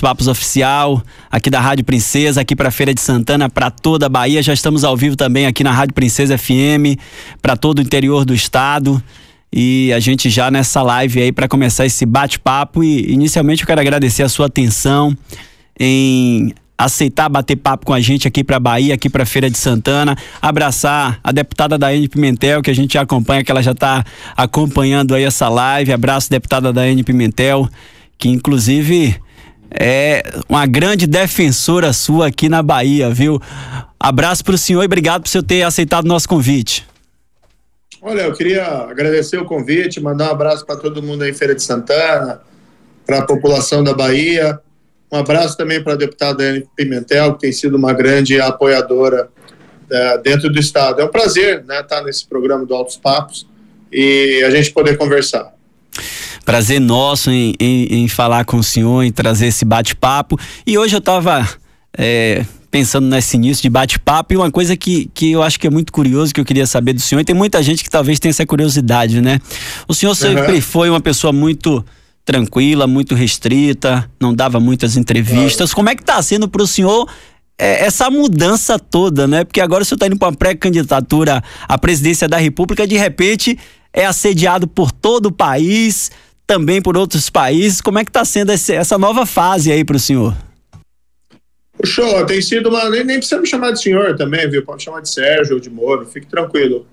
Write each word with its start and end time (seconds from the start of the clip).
Papos 0.00 0.28
Oficial, 0.28 1.02
aqui 1.30 1.50
da 1.50 1.60
Rádio 1.60 1.84
Princesa, 1.84 2.40
aqui 2.40 2.56
para 2.56 2.70
Feira 2.70 2.94
de 2.94 3.00
Santana, 3.00 3.48
para 3.48 3.70
toda 3.70 4.06
a 4.06 4.08
Bahia. 4.08 4.42
Já 4.42 4.52
estamos 4.52 4.84
ao 4.84 4.96
vivo 4.96 5.16
também 5.16 5.46
aqui 5.46 5.62
na 5.62 5.72
Rádio 5.72 5.94
Princesa 5.94 6.36
FM, 6.36 6.98
para 7.40 7.56
todo 7.56 7.78
o 7.78 7.82
interior 7.82 8.24
do 8.24 8.34
estado. 8.34 9.02
E 9.52 9.92
a 9.92 10.00
gente 10.00 10.30
já 10.30 10.50
nessa 10.50 10.80
live 10.82 11.20
aí 11.20 11.32
para 11.32 11.48
começar 11.48 11.84
esse 11.84 12.06
bate-papo. 12.06 12.82
E 12.82 13.12
inicialmente 13.12 13.62
eu 13.62 13.66
quero 13.66 13.80
agradecer 13.80 14.22
a 14.22 14.28
sua 14.28 14.46
atenção 14.46 15.16
em 15.78 16.54
aceitar 16.76 17.28
bater 17.28 17.56
papo 17.56 17.84
com 17.84 17.92
a 17.92 18.00
gente 18.00 18.26
aqui 18.26 18.42
para 18.42 18.58
Bahia, 18.58 18.94
aqui 18.94 19.10
para 19.10 19.26
Feira 19.26 19.50
de 19.50 19.58
Santana, 19.58 20.16
abraçar 20.40 21.20
a 21.22 21.30
deputada 21.30 21.76
Daiane 21.76 22.08
Pimentel, 22.08 22.62
que 22.62 22.70
a 22.70 22.74
gente 22.74 22.94
já 22.94 23.02
acompanha, 23.02 23.44
que 23.44 23.50
ela 23.50 23.62
já 23.62 23.72
está 23.72 24.02
acompanhando 24.34 25.14
aí 25.14 25.24
essa 25.24 25.48
live. 25.48 25.92
Abraço, 25.92 26.30
deputada 26.30 26.72
Daiane 26.72 27.04
Pimentel, 27.04 27.68
que 28.16 28.30
inclusive 28.30 29.14
é 29.70 30.22
uma 30.48 30.66
grande 30.66 31.06
defensora 31.06 31.92
sua 31.92 32.28
aqui 32.28 32.48
na 32.48 32.62
Bahia, 32.62 33.10
viu? 33.10 33.40
Abraço 33.98 34.44
para 34.44 34.54
o 34.54 34.58
senhor 34.58 34.82
e 34.82 34.86
obrigado 34.86 35.22
por 35.22 35.28
você 35.28 35.42
ter 35.42 35.62
aceitado 35.62 36.04
o 36.04 36.08
nosso 36.08 36.28
convite. 36.28 36.86
Olha, 38.02 38.22
eu 38.22 38.32
queria 38.32 38.64
agradecer 38.64 39.36
o 39.36 39.44
convite, 39.44 40.00
mandar 40.00 40.28
um 40.28 40.32
abraço 40.32 40.64
para 40.64 40.76
todo 40.76 41.02
mundo 41.02 41.22
aí 41.22 41.30
em 41.30 41.34
Feira 41.34 41.54
de 41.54 41.62
Santana, 41.62 42.40
para 43.04 43.18
a 43.18 43.26
população 43.26 43.84
da 43.84 43.92
Bahia. 43.92 44.58
Um 45.12 45.18
abraço 45.18 45.56
também 45.56 45.82
para 45.82 45.92
a 45.92 45.96
deputada 45.96 46.42
Anne 46.42 46.66
Pimentel, 46.74 47.34
que 47.34 47.40
tem 47.40 47.52
sido 47.52 47.76
uma 47.76 47.92
grande 47.92 48.40
apoiadora 48.40 49.28
é, 49.90 50.18
dentro 50.18 50.50
do 50.50 50.58
Estado. 50.58 51.00
É 51.00 51.04
um 51.04 51.08
prazer 51.08 51.64
né, 51.64 51.80
estar 51.80 52.02
nesse 52.02 52.26
programa 52.26 52.64
do 52.64 52.74
Altos 52.74 52.96
Papos 52.96 53.46
e 53.92 54.42
a 54.46 54.50
gente 54.50 54.72
poder 54.72 54.96
conversar. 54.96 55.52
Prazer 56.44 56.80
nosso 56.80 57.30
em, 57.30 57.54
em, 57.60 58.02
em 58.02 58.08
falar 58.08 58.44
com 58.44 58.58
o 58.58 58.62
senhor, 58.62 59.02
em 59.02 59.12
trazer 59.12 59.46
esse 59.46 59.64
bate-papo. 59.64 60.38
E 60.66 60.76
hoje 60.76 60.96
eu 60.96 60.98
estava 60.98 61.48
é, 61.96 62.44
pensando 62.70 63.08
nesse 63.08 63.36
início 63.36 63.62
de 63.62 63.68
bate-papo 63.68 64.32
e 64.32 64.36
uma 64.36 64.50
coisa 64.50 64.76
que, 64.76 65.10
que 65.12 65.32
eu 65.32 65.42
acho 65.42 65.58
que 65.58 65.66
é 65.66 65.70
muito 65.70 65.92
curioso, 65.92 66.32
que 66.32 66.40
eu 66.40 66.44
queria 66.44 66.66
saber 66.66 66.92
do 66.92 67.00
senhor, 67.00 67.20
e 67.20 67.24
tem 67.24 67.34
muita 67.34 67.62
gente 67.62 67.82
que 67.82 67.90
talvez 67.90 68.18
tenha 68.20 68.30
essa 68.30 68.46
curiosidade, 68.46 69.20
né? 69.20 69.38
O 69.88 69.94
senhor 69.94 70.14
sempre 70.14 70.54
uhum. 70.54 70.62
foi 70.62 70.88
uma 70.88 71.00
pessoa 71.00 71.32
muito 71.32 71.84
tranquila, 72.24 72.86
muito 72.86 73.14
restrita, 73.14 74.08
não 74.20 74.32
dava 74.32 74.60
muitas 74.60 74.96
entrevistas. 74.96 75.74
Como 75.74 75.88
é 75.88 75.96
que 75.96 76.02
está 76.02 76.22
sendo 76.22 76.48
para 76.48 76.62
o 76.62 76.66
senhor 76.66 77.08
é, 77.58 77.84
essa 77.84 78.08
mudança 78.08 78.78
toda, 78.78 79.26
né? 79.26 79.44
Porque 79.44 79.60
agora 79.60 79.82
o 79.82 79.84
senhor 79.84 79.96
está 79.96 80.06
indo 80.06 80.16
para 80.16 80.28
uma 80.28 80.36
pré-candidatura 80.36 81.42
à 81.68 81.76
presidência 81.76 82.28
da 82.28 82.38
República, 82.38 82.86
de 82.86 82.96
repente 82.96 83.58
é 83.92 84.06
assediado 84.06 84.68
por 84.68 84.92
todo 84.92 85.26
o 85.26 85.32
país, 85.32 86.12
também 86.50 86.82
por 86.82 86.96
outros 86.96 87.30
países. 87.30 87.80
Como 87.80 87.98
é 87.98 88.04
que 88.04 88.10
está 88.10 88.24
sendo 88.24 88.52
esse, 88.52 88.74
essa 88.74 88.98
nova 88.98 89.24
fase 89.24 89.70
aí 89.70 89.84
para 89.84 89.96
o 89.96 90.00
senhor? 90.00 90.34
O 91.82 91.86
show 91.86 92.26
tem 92.26 92.42
sido 92.42 92.68
uma. 92.68 92.90
Nem, 92.90 93.04
nem 93.04 93.18
precisa 93.18 93.40
me 93.40 93.46
chamar 93.46 93.70
de 93.72 93.82
senhor 93.82 94.16
também, 94.16 94.48
viu? 94.50 94.64
Pode 94.64 94.82
chamar 94.82 95.00
de 95.00 95.10
Sérgio 95.10 95.54
ou 95.54 95.60
de 95.60 95.70
Moro, 95.70 96.06
fique 96.06 96.26
tranquilo. 96.26 96.86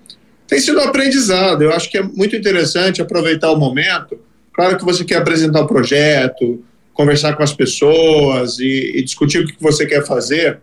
Tem 0.46 0.58
sido 0.60 0.78
um 0.78 0.84
aprendizado. 0.84 1.62
Eu 1.62 1.72
acho 1.72 1.90
que 1.90 1.98
é 1.98 2.02
muito 2.02 2.34
interessante 2.36 3.02
aproveitar 3.02 3.50
o 3.50 3.56
momento 3.56 4.18
Claro 4.58 4.76
que 4.76 4.84
você 4.84 5.04
quer 5.04 5.18
apresentar 5.18 5.60
o 5.60 5.68
projeto, 5.68 6.64
conversar 6.92 7.36
com 7.36 7.44
as 7.44 7.52
pessoas 7.52 8.58
e, 8.58 8.90
e 8.96 9.04
discutir 9.04 9.38
o 9.38 9.46
que 9.46 9.54
você 9.60 9.86
quer 9.86 10.04
fazer, 10.04 10.58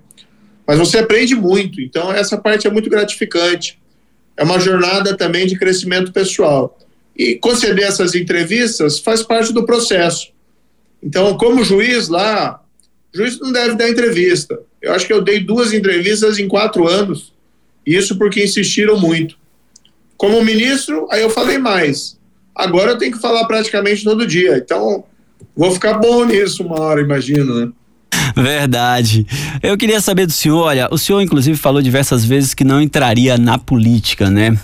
mas 0.67 0.77
você 0.77 0.97
aprende 0.97 1.33
muito. 1.33 1.79
Então, 1.79 2.11
essa 2.11 2.38
parte 2.38 2.67
é 2.67 2.69
muito 2.69 2.89
gratificante. 2.89 3.79
É 4.35 4.43
uma 4.43 4.59
jornada 4.59 5.16
também 5.16 5.47
de 5.47 5.57
crescimento 5.57 6.11
pessoal. 6.11 6.77
E 7.16 7.35
conceder 7.35 7.85
essas 7.85 8.13
entrevistas 8.13 8.99
faz 8.99 9.23
parte 9.23 9.53
do 9.53 9.66
processo. 9.66 10.30
Então, 11.02 11.38
como 11.38 11.63
juiz 11.63 12.09
lá, 12.09 12.61
juiz 13.13 13.39
não 13.39 13.52
deve 13.52 13.75
dar 13.75 13.89
entrevista. 13.89 14.59
Eu 14.81 14.94
acho 14.94 15.07
que 15.07 15.13
eu 15.13 15.22
dei 15.22 15.39
duas 15.39 15.73
entrevistas 15.73 16.38
em 16.38 16.47
quatro 16.47 16.88
anos, 16.88 17.33
isso 17.85 18.17
porque 18.17 18.44
insistiram 18.44 18.99
muito. 18.99 19.38
Como 20.17 20.44
ministro, 20.44 21.07
aí 21.12 21.22
eu 21.22 21.29
falei 21.29 21.57
mais. 21.57 22.17
Agora 22.56 22.91
eu 22.91 22.97
tenho 22.97 23.12
que 23.12 23.22
falar 23.22 23.45
praticamente 23.45 24.03
todo 24.03 24.28
dia. 24.28 24.57
Então, 24.57 25.03
vou 25.56 25.72
ficar 25.72 25.95
bom 25.95 26.25
nisso 26.25 26.63
uma 26.63 26.79
hora, 26.79 27.01
imagino, 27.01 27.66
né? 27.66 27.72
Verdade. 28.35 29.25
Eu 29.61 29.78
queria 29.78 30.01
saber 30.01 30.25
do 30.25 30.31
senhor, 30.31 30.59
olha, 30.59 30.88
o 30.91 30.97
senhor 30.97 31.22
inclusive 31.22 31.57
falou 31.57 31.81
diversas 31.81 32.25
vezes 32.25 32.53
que 32.53 32.63
não 32.63 32.81
entraria 32.81 33.38
na 33.38 33.57
política, 33.57 34.29
né? 34.29 34.57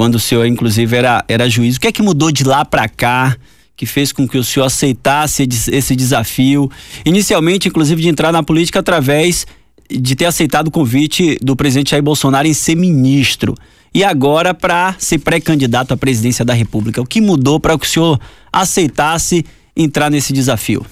Quando 0.00 0.14
o 0.14 0.18
senhor 0.18 0.46
inclusive 0.46 0.96
era, 0.96 1.22
era 1.28 1.46
juiz. 1.46 1.76
O 1.76 1.80
que 1.80 1.88
é 1.88 1.92
que 1.92 2.00
mudou 2.00 2.32
de 2.32 2.42
lá 2.42 2.64
para 2.64 2.88
cá? 2.88 3.36
que 3.76 3.84
fez 3.84 4.12
com 4.12 4.26
que 4.26 4.38
o 4.38 4.44
senhor 4.44 4.64
aceitasse 4.64 5.46
esse 5.70 5.94
desafio, 5.96 6.70
inicialmente, 7.04 7.68
inclusive, 7.68 8.00
de 8.00 8.08
entrar 8.08 8.32
na 8.32 8.42
política 8.42 8.78
através 8.78 9.46
de 9.90 10.16
ter 10.16 10.24
aceitado 10.24 10.68
o 10.68 10.70
convite 10.70 11.38
do 11.42 11.54
presidente 11.54 11.90
Jair 11.90 12.02
Bolsonaro 12.02 12.46
em 12.46 12.54
ser 12.54 12.76
ministro 12.76 13.54
e 13.94 14.02
agora 14.02 14.54
para 14.54 14.94
ser 14.98 15.18
pré-candidato 15.18 15.92
à 15.92 15.96
presidência 15.98 16.46
da 16.46 16.54
República. 16.54 17.00
O 17.00 17.06
que 17.06 17.20
mudou 17.20 17.60
para 17.60 17.78
que 17.78 17.86
o 17.86 17.88
senhor 17.88 18.18
aceitasse 18.50 19.44
entrar 19.76 20.10
nesse 20.10 20.32
desafio? 20.32 20.84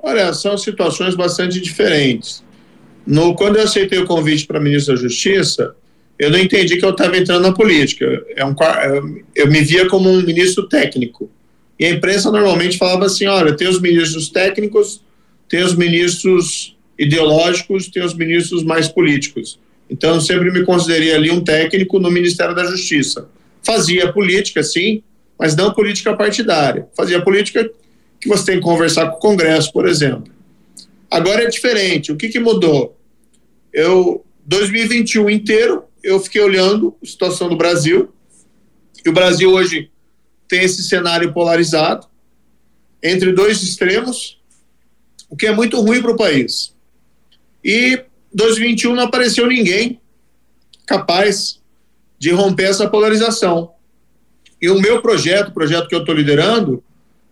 Olha, 0.00 0.32
são 0.32 0.58
situações 0.58 1.14
bastante 1.14 1.60
diferentes. 1.60 2.42
No, 3.06 3.34
quando 3.34 3.56
eu 3.56 3.64
aceitei 3.64 4.00
o 4.00 4.06
convite 4.06 4.46
para 4.46 4.60
ministro 4.60 4.94
da 4.94 5.00
Justiça, 5.00 5.74
eu 6.20 6.30
não 6.30 6.38
entendi 6.38 6.76
que 6.76 6.84
eu 6.84 6.90
estava 6.90 7.16
entrando 7.16 7.40
na 7.40 7.52
política. 7.52 8.04
É 8.36 8.44
um, 8.44 8.54
eu 9.34 9.46
me 9.46 9.62
via 9.62 9.88
como 9.88 10.10
um 10.10 10.20
ministro 10.22 10.68
técnico. 10.68 11.30
E 11.78 11.86
a 11.86 11.90
imprensa 11.90 12.30
normalmente 12.30 12.76
falava 12.76 13.06
assim: 13.06 13.26
olha, 13.26 13.56
tem 13.56 13.66
os 13.66 13.80
ministros 13.80 14.28
técnicos, 14.28 15.02
tem 15.48 15.62
os 15.62 15.74
ministros 15.74 16.76
ideológicos, 16.98 17.88
tem 17.88 18.04
os 18.04 18.12
ministros 18.12 18.62
mais 18.62 18.86
políticos. 18.86 19.58
Então, 19.88 20.16
eu 20.16 20.20
sempre 20.20 20.52
me 20.52 20.62
considerei 20.62 21.14
ali 21.14 21.30
um 21.30 21.42
técnico 21.42 21.98
no 21.98 22.10
Ministério 22.10 22.54
da 22.54 22.64
Justiça. 22.64 23.26
Fazia 23.62 24.12
política, 24.12 24.62
sim, 24.62 25.02
mas 25.38 25.56
não 25.56 25.72
política 25.72 26.14
partidária. 26.14 26.86
Fazia 26.94 27.22
política 27.22 27.68
que 28.20 28.28
você 28.28 28.44
tem 28.44 28.56
que 28.56 28.62
conversar 28.62 29.06
com 29.06 29.16
o 29.16 29.20
Congresso, 29.20 29.72
por 29.72 29.88
exemplo. 29.88 30.30
Agora 31.10 31.44
é 31.44 31.48
diferente. 31.48 32.12
O 32.12 32.16
que, 32.16 32.28
que 32.28 32.38
mudou? 32.38 32.94
Eu, 33.72 34.22
2021 34.44 35.30
inteiro, 35.30 35.84
eu 36.02 36.20
fiquei 36.20 36.40
olhando 36.40 36.96
a 37.02 37.06
situação 37.06 37.48
do 37.48 37.56
Brasil. 37.56 38.12
E 39.04 39.08
o 39.08 39.12
Brasil 39.12 39.50
hoje 39.50 39.90
tem 40.48 40.62
esse 40.62 40.82
cenário 40.82 41.32
polarizado 41.32 42.06
entre 43.02 43.32
dois 43.32 43.62
extremos, 43.62 44.38
o 45.28 45.36
que 45.36 45.46
é 45.46 45.52
muito 45.52 45.80
ruim 45.80 46.02
para 46.02 46.10
o 46.10 46.16
país. 46.16 46.74
E 47.64 48.04
2021 48.32 48.94
não 48.94 49.04
apareceu 49.04 49.46
ninguém 49.46 50.00
capaz 50.86 51.60
de 52.18 52.30
romper 52.30 52.64
essa 52.64 52.88
polarização. 52.88 53.72
E 54.60 54.68
o 54.68 54.78
meu 54.78 55.00
projeto, 55.00 55.48
o 55.48 55.54
projeto 55.54 55.88
que 55.88 55.94
eu 55.94 56.00
estou 56.00 56.14
liderando, 56.14 56.82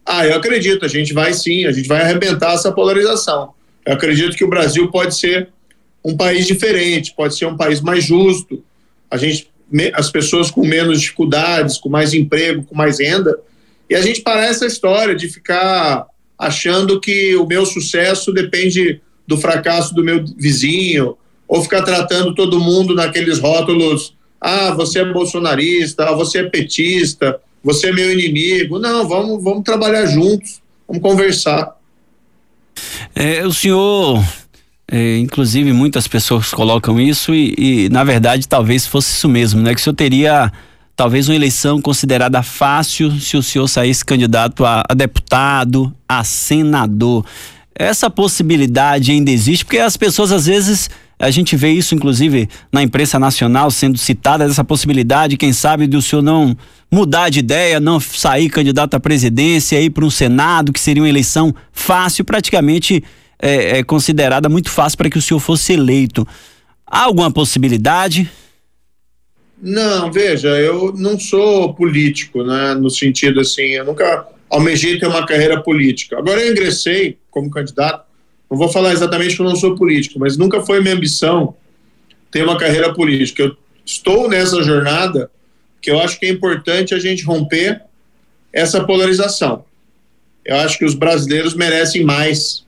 ah, 0.07 0.27
eu 0.27 0.37
acredito, 0.37 0.85
a 0.85 0.89
gente 0.89 1.13
vai 1.13 1.35
sim, 1.35 1.67
a 1.67 1.73
gente 1.73 1.87
vai 1.87 2.01
arrebentar 2.01 2.55
essa 2.55 2.73
polarização. 2.73 3.53
Eu 3.85 3.95
acredito 3.95 4.37
que 4.37 4.45
o 4.45 4.49
Brasil 4.49 4.91
pode 4.91 5.15
ser 5.19 5.51
um 6.05 6.17
país 6.17 6.47
diferente, 6.47 7.15
pode 7.17 7.37
ser 7.37 7.47
um 7.47 7.57
país 7.57 7.81
mais 7.81 8.05
justo, 8.05 8.63
a 9.11 9.17
gente, 9.17 9.51
as 9.95 10.11
pessoas 10.11 10.51
com 10.51 10.67
menos 10.67 11.01
dificuldades, 11.01 11.79
com 11.79 11.89
mais 11.89 12.15
emprego, 12.15 12.65
com 12.65 12.75
mais 12.75 13.01
renda, 13.01 13.39
e 13.89 13.95
a 13.95 14.03
gente 14.03 14.21
parar 14.21 14.47
essa 14.47 14.67
história 14.67 15.15
de 15.15 15.29
ficar 15.29 16.07
achando 16.39 17.01
que 17.01 17.35
o 17.37 17.47
meu 17.47 17.67
sucesso 17.67 18.33
depende 18.33 19.01
do 19.27 19.37
fracasso 19.37 19.95
do 19.95 20.05
meu 20.05 20.25
vizinho, 20.25 21.17
ou 21.49 21.63
ficar 21.63 21.83
tratando 21.83 22.35
todo 22.35 22.61
mundo 22.61 22.95
naqueles 22.95 23.39
rótulos: 23.39 24.15
ah, 24.41 24.71
você 24.73 25.01
é 25.01 25.05
bolsonarista, 25.05 26.05
ah, 26.05 26.13
você 26.13 26.39
é 26.41 26.45
petista, 26.45 27.41
você 27.65 27.89
é 27.89 27.93
meu 27.93 28.13
inimigo. 28.13 28.79
Não, 28.79 29.09
vamos, 29.09 29.43
vamos 29.43 29.65
trabalhar 29.65 30.07
juntos, 30.07 30.61
vamos 30.87 31.03
conversar. 31.03 31.77
É, 33.15 33.45
o 33.45 33.53
senhor, 33.53 34.23
é, 34.91 35.19
inclusive, 35.19 35.73
muitas 35.73 36.09
pessoas 36.09 36.51
colocam 36.51 36.99
isso 36.99 37.35
e, 37.35 37.55
e, 37.59 37.89
na 37.91 38.03
verdade, 38.05 38.49
talvez 38.49 38.87
fosse 38.87 39.13
isso 39.13 39.29
mesmo, 39.29 39.61
né? 39.61 39.75
Que 39.75 39.81
o 39.81 39.85
senhor 39.85 39.95
teria 39.95 40.51
talvez 40.97 41.29
uma 41.29 41.35
eleição 41.35 41.81
considerada 41.81 42.43
fácil 42.43 43.13
se 43.21 43.37
o 43.37 43.43
senhor 43.43 43.69
saísse 43.69 44.05
candidato 44.05 44.65
a, 44.65 44.83
a 44.89 44.95
deputado, 44.95 45.95
a 46.09 46.25
senador. 46.25 47.25
Essa 47.75 48.11
possibilidade 48.11 49.13
ainda 49.13 49.31
existe, 49.31 49.65
porque 49.65 49.79
as 49.79 49.97
pessoas 49.97 50.33
às 50.33 50.47
vezes 50.47 50.91
a 51.19 51.31
gente 51.31 51.55
vê 51.55 51.71
isso, 51.71 51.95
inclusive, 51.95 52.49
na 52.73 52.83
imprensa 52.83 53.19
nacional 53.19 53.71
sendo 53.71 53.99
citada, 53.99 54.45
essa 54.45 54.65
possibilidade, 54.65 55.37
quem 55.37 55.53
sabe, 55.53 55.87
do 55.87 56.01
senhor 56.01 56.23
não 56.23 56.57
mudar 56.91 57.29
de 57.29 57.41
ideia, 57.41 57.79
não 57.79 58.01
sair 58.01 58.49
candidato 58.49 58.95
à 58.95 59.01
presidência, 59.01 59.81
ir 59.81 59.91
para 59.91 60.05
um 60.05 60.11
Senado, 60.11 60.73
que 60.73 60.81
seria 60.81 61.03
uma 61.03 61.09
eleição 61.09 61.55
fácil, 61.73 62.25
praticamente 62.25 63.03
é, 63.41 63.79
é 63.79 63.85
considerada 63.85 64.49
muito 64.49 64.71
fácil 64.71 64.99
para 64.99 65.11
que 65.11 65.19
o 65.19 65.23
senhor 65.23 65.41
fosse 65.41 65.73
eleito. 65.73 66.27
Há 66.87 67.05
alguma 67.05 67.31
possibilidade? 67.31 68.31
Não, 69.61 70.11
veja, 70.11 70.49
eu 70.49 70.93
não 70.97 71.19
sou 71.19 71.75
político, 71.75 72.45
né? 72.45 72.75
No 72.75 72.91
sentido 72.91 73.41
assim, 73.41 73.63
eu 73.63 73.85
nunca 73.85 74.27
almejei 74.49 74.99
ter 74.99 75.07
uma 75.07 75.27
carreira 75.27 75.61
política. 75.63 76.19
Agora 76.19 76.41
eu 76.41 76.53
ingressei 76.53 77.19
como 77.31 77.51
candidato, 77.51 78.05
não 78.51 78.57
vou 78.57 78.69
falar 78.69 78.93
exatamente 78.93 79.37
que 79.37 79.43
eu 79.43 79.47
não 79.47 79.57
sou 79.57 79.75
político, 79.77 80.19
mas 80.19 80.37
nunca 80.37 80.61
foi 80.63 80.81
minha 80.81 80.95
ambição 80.95 81.55
ter 82.31 82.43
uma 82.43 82.57
carreira 82.57 82.95
política. 82.95 83.43
Eu 83.43 83.57
estou 83.85 84.29
nessa 84.29 84.63
jornada 84.63 85.31
que 85.81 85.91
eu 85.91 86.01
acho 86.01 86.19
que 86.19 86.27
é 86.27 86.31
importante 86.31 86.95
a 86.95 86.99
gente 86.99 87.25
romper 87.25 87.83
essa 88.53 88.85
polarização. 88.85 89.65
Eu 90.45 90.57
acho 90.57 90.79
que 90.79 90.85
os 90.85 90.95
brasileiros 90.95 91.55
merecem 91.55 92.05
mais 92.05 92.65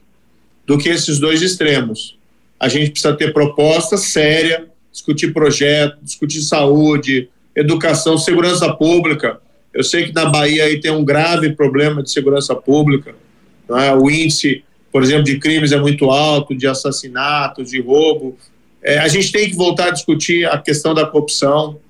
do 0.71 0.77
que 0.77 0.87
esses 0.87 1.19
dois 1.19 1.41
extremos. 1.41 2.17
A 2.57 2.69
gente 2.69 2.91
precisa 2.91 3.13
ter 3.13 3.33
proposta 3.33 3.97
séria, 3.97 4.67
discutir 4.89 5.33
projeto, 5.33 5.97
discutir 6.01 6.41
saúde, 6.43 7.27
educação, 7.53 8.17
segurança 8.17 8.73
pública. 8.73 9.41
Eu 9.73 9.83
sei 9.83 10.05
que 10.05 10.13
na 10.13 10.27
Bahia 10.27 10.63
aí 10.63 10.79
tem 10.79 10.89
um 10.89 11.03
grave 11.03 11.53
problema 11.57 12.01
de 12.01 12.09
segurança 12.09 12.55
pública. 12.55 13.13
É? 13.69 13.93
O 13.93 14.09
índice, 14.09 14.63
por 14.93 15.03
exemplo, 15.03 15.25
de 15.25 15.39
crimes 15.39 15.73
é 15.73 15.77
muito 15.77 16.09
alto, 16.09 16.55
de 16.55 16.65
assassinatos, 16.65 17.71
de 17.71 17.81
roubo. 17.81 18.37
É, 18.81 18.97
a 18.99 19.09
gente 19.09 19.29
tem 19.29 19.49
que 19.49 19.55
voltar 19.57 19.87
a 19.87 19.91
discutir 19.91 20.45
a 20.45 20.57
questão 20.57 20.93
da 20.93 21.05
corrupção. 21.05 21.81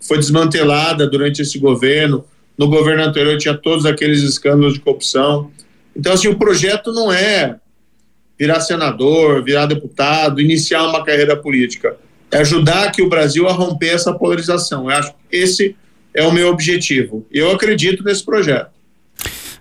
Foi 0.00 0.16
desmantelada 0.16 1.08
durante 1.08 1.42
esse 1.42 1.58
governo. 1.58 2.24
No 2.56 2.68
governo 2.68 3.02
anterior 3.02 3.36
tinha 3.36 3.54
todos 3.54 3.84
aqueles 3.84 4.22
escândalos 4.22 4.74
de 4.74 4.80
corrupção. 4.80 5.50
Então, 5.96 6.12
assim, 6.12 6.28
o 6.28 6.38
projeto 6.38 6.92
não 6.92 7.12
é 7.12 7.58
virar 8.38 8.60
senador, 8.60 9.42
virar 9.42 9.66
deputado, 9.66 10.40
iniciar 10.40 10.86
uma 10.86 11.04
carreira 11.04 11.36
política. 11.36 11.96
É 12.30 12.38
ajudar 12.38 12.84
aqui 12.84 13.02
o 13.02 13.08
Brasil 13.08 13.48
a 13.48 13.52
romper 13.52 13.94
essa 13.94 14.12
polarização. 14.12 14.90
Eu 14.90 14.96
acho 14.96 15.10
que 15.12 15.36
esse 15.36 15.76
é 16.14 16.22
o 16.26 16.32
meu 16.32 16.48
objetivo. 16.48 17.26
Eu 17.32 17.50
acredito 17.50 18.04
nesse 18.04 18.24
projeto. 18.24 18.70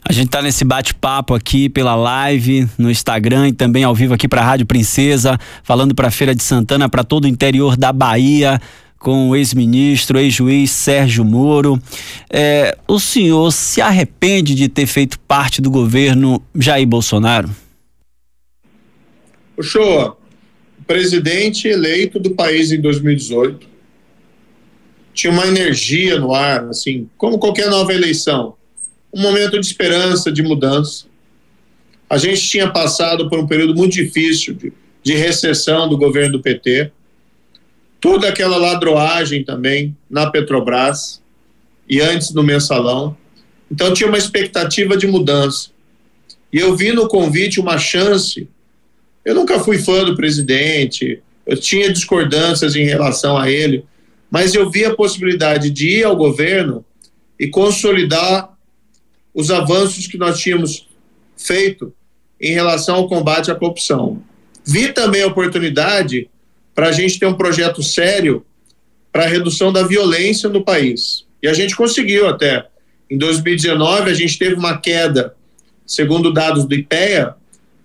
A 0.09 0.13
gente 0.13 0.27
está 0.27 0.41
nesse 0.41 0.63
bate-papo 0.63 1.33
aqui 1.33 1.68
pela 1.68 1.94
live 1.94 2.68
no 2.77 2.89
Instagram 2.89 3.50
e 3.50 3.53
também 3.53 3.83
ao 3.83 3.94
vivo 3.94 4.13
aqui 4.13 4.27
para 4.27 4.41
a 4.41 4.45
Rádio 4.45 4.65
Princesa, 4.65 5.38
falando 5.63 5.94
para 5.94 6.07
a 6.07 6.12
Feira 6.12 6.33
de 6.33 6.44
Santana, 6.44 6.88
para 6.88 7.03
todo 7.03 7.25
o 7.25 7.27
interior 7.27 7.75
da 7.75 7.91
Bahia, 7.91 8.59
com 8.97 9.29
o 9.29 9.35
ex-ministro, 9.35 10.18
ex-juiz 10.18 10.71
Sérgio 10.71 11.25
Moro. 11.25 11.81
É, 12.29 12.77
o 12.88 13.00
senhor 13.00 13.51
se 13.51 13.81
arrepende 13.81 14.56
de 14.56 14.69
ter 14.69 14.85
feito 14.85 15.19
parte 15.19 15.62
do 15.62 15.69
governo 15.69 16.41
Jair 16.56 16.88
Bolsonaro? 16.88 17.50
O 19.57 19.63
show, 19.63 20.15
presidente 20.86 21.68
eleito 21.68 22.19
do 22.19 22.36
país 22.36 22.71
em 22.71 22.80
2018, 22.80 23.68
tinha 25.13 25.33
uma 25.33 25.48
energia 25.48 26.19
no 26.19 26.31
ar, 26.31 26.65
assim, 26.65 27.09
como 27.18 27.39
qualquer 27.39 27.68
nova 27.68 27.92
eleição, 27.92 28.54
um 29.12 29.19
momento 29.19 29.59
de 29.59 29.65
esperança, 29.65 30.31
de 30.31 30.44
mudança. 30.44 31.06
A 32.07 32.19
gente 32.19 32.39
tinha 32.48 32.69
passado 32.69 33.27
por 33.27 33.39
um 33.39 33.48
período 33.48 33.74
muito 33.74 33.94
difícil 33.94 34.54
de, 34.54 34.71
de 35.01 35.13
recessão 35.15 35.89
do 35.89 35.98
governo 35.98 36.33
do 36.33 36.42
PT, 36.42 36.92
toda 38.00 38.30
aquela 38.30 38.57
ladroagem 38.57 39.44
também 39.44 39.98
na 40.07 40.30
Petrobras 40.30 41.19
e 41.89 42.00
antes 42.00 42.31
no 42.31 42.44
mensalão. 42.44 43.18
Então 43.71 43.92
tinha 43.92 44.07
uma 44.07 44.19
expectativa 44.19 44.95
de 44.95 45.07
mudança. 45.07 45.71
E 46.53 46.60
eu 46.60 46.75
vi 46.75 46.92
no 46.92 47.07
convite 47.07 47.60
uma 47.60 47.80
chance. 47.80 48.48
Eu 49.27 49.35
nunca 49.35 49.59
fui 49.59 49.77
fã 49.77 50.06
do 50.06 50.15
presidente, 50.15 51.21
eu 51.45 51.59
tinha 51.59 51.91
discordâncias 51.91 52.77
em 52.77 52.85
relação 52.85 53.38
a 53.38 53.51
ele, 53.51 53.83
mas 54.31 54.56
eu 54.56 54.69
vi 54.69 54.85
a 54.85 54.95
possibilidade 54.95 55.69
de 55.69 55.97
ir 55.97 56.06
ao 56.06 56.15
governo 56.15 56.85
e 57.38 57.50
consolidar 57.50 58.57
os 59.33 59.51
avanços 59.51 60.07
que 60.07 60.18
nós 60.18 60.39
tínhamos 60.39 60.88
feito 61.35 61.94
em 62.39 62.53
relação 62.53 62.95
ao 62.95 63.09
combate 63.09 63.51
à 63.51 63.56
corrupção. 63.56 64.24
Vi 64.65 64.94
também 64.94 65.24
a 65.24 65.27
oportunidade 65.27 66.29
para 66.74 66.88
a 66.88 66.91
gente 66.94 67.19
ter 67.19 67.25
um 67.25 67.35
projeto 67.35 67.83
sério 67.83 68.45
para 69.12 69.25
a 69.25 69.27
redução 69.27 69.74
da 69.74 69.83
violência 69.83 70.47
no 70.47 70.63
país. 70.63 71.25
E 71.44 71.50
a 71.50 71.53
gente 71.53 71.75
conseguiu 71.75 72.29
até. 72.29 72.65
Em 73.12 73.18
2019, 73.18 74.09
a 74.09 74.13
gente 74.13 74.39
teve 74.39 74.56
uma 74.56 74.77
queda, 74.77 75.35
segundo 75.85 76.31
dados 76.31 76.63
do 76.63 76.74
IPEA, 76.74 77.35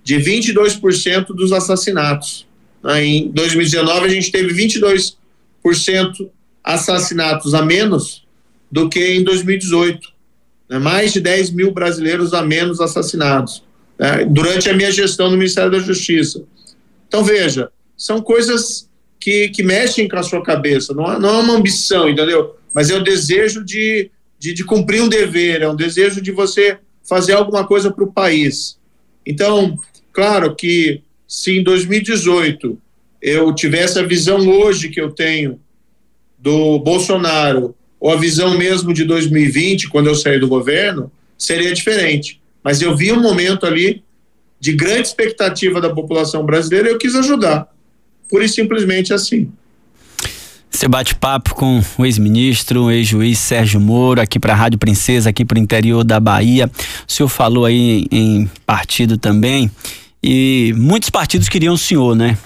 de 0.03 0.17
22% 0.17 1.29
dos 1.29 1.53
assassinatos. 1.53 2.47
Em 2.85 3.31
2019, 3.31 4.07
a 4.07 4.09
gente 4.09 4.33
teve 4.33 4.53
22% 4.53 5.15
assassinatos 6.63 7.55
a 7.55 7.63
menos 7.63 8.25
do 8.71 8.89
que 8.89 9.15
em 9.15 9.23
2018. 9.23 10.13
Né? 10.69 10.79
Mais 10.79 11.13
de 11.13 11.21
10 11.21 11.51
mil 11.51 11.71
brasileiros 11.71 12.35
a 12.35 12.43
menos 12.43 12.81
assassinados 12.81 13.63
né? 13.99 14.25
durante 14.25 14.69
a 14.69 14.75
minha 14.75 14.91
gestão 14.91 15.31
no 15.31 15.37
Ministério 15.37 15.71
da 15.71 15.79
Justiça. 15.79 16.43
Então, 17.07 17.23
veja, 17.23 17.71
são 17.97 18.21
coisas 18.21 18.89
que, 19.21 19.51
que 19.51 19.63
mexem 19.63 20.09
com 20.09 20.17
a 20.17 20.23
sua 20.23 20.43
cabeça, 20.43 20.93
não, 20.93 21.13
é, 21.13 21.19
não 21.19 21.29
é 21.29 21.39
uma 21.43 21.55
ambição, 21.55 22.09
entendeu? 22.09 22.57
Mas 22.75 22.91
é 22.91 22.97
o 22.97 23.05
desejo 23.05 23.65
de, 23.65 24.11
de, 24.39 24.53
de 24.53 24.65
cumprir 24.65 25.03
um 25.03 25.09
dever, 25.09 25.63
é 25.63 25.69
um 25.69 25.77
desejo 25.77 26.21
de 26.21 26.33
você 26.33 26.79
fazer 27.09 27.35
alguma 27.35 27.65
coisa 27.65 27.91
para 27.91 28.03
o 28.03 28.13
país. 28.13 28.79
Então, 29.25 29.79
claro 30.13 30.55
que 30.55 31.03
se 31.27 31.59
em 31.59 31.63
2018 31.63 32.79
eu 33.21 33.55
tivesse 33.55 33.99
a 33.99 34.03
visão 34.03 34.49
hoje 34.49 34.89
que 34.89 35.01
eu 35.01 35.11
tenho 35.11 35.61
do 36.39 36.79
Bolsonaro 36.81 37.75
ou 37.99 38.13
a 38.13 38.17
visão 38.17 38.59
mesmo 38.59 38.93
de 38.93 39.05
2020, 39.05 39.89
quando 39.89 40.09
eu 40.09 40.15
saí 40.15 40.39
do 40.41 40.49
governo, 40.49 41.11
seria 41.39 41.73
diferente. 41.73 42.41
Mas 42.63 42.83
eu 42.83 42.97
vi 42.97 43.13
um 43.13 43.21
momento 43.23 43.65
ali 43.65 44.03
de 44.59 44.73
grande 44.73 45.09
expectativa 45.09 45.81
da 45.81 45.91
população 45.91 46.45
brasileira 46.45 46.89
e 46.89 46.93
eu 46.93 46.99
quis 46.99 47.15
ajudar. 47.15 47.69
Pura 48.29 48.45
e 48.45 48.49
simplesmente 48.49 49.15
assim. 49.15 49.51
Você 50.71 50.89
bate-papo 50.89 51.55
com 51.55 51.81
o 51.99 52.07
ex-ministro, 52.07 52.91
ex-juiz 52.91 53.39
Sérgio 53.39 53.79
Moro, 53.79 54.21
aqui 54.21 54.39
para 54.41 54.53
a 54.53 54.57
Rádio 54.57 54.79
Princesa, 54.79 55.31
aqui 55.31 55.45
para 55.45 55.59
o 55.59 55.61
interior 55.61 56.03
da 56.03 56.19
Bahia. 56.19 56.69
O 57.07 57.13
senhor 57.13 57.29
falou 57.29 57.67
aí 57.67 58.07
em 58.11 58.51
partido 58.67 59.19
também, 59.19 59.71
e 60.23 60.73
muitos 60.77 61.11
partidos 61.11 61.49
queriam 61.49 61.75
o 61.75 61.79
senhor, 61.79 62.15
né? 62.15 62.39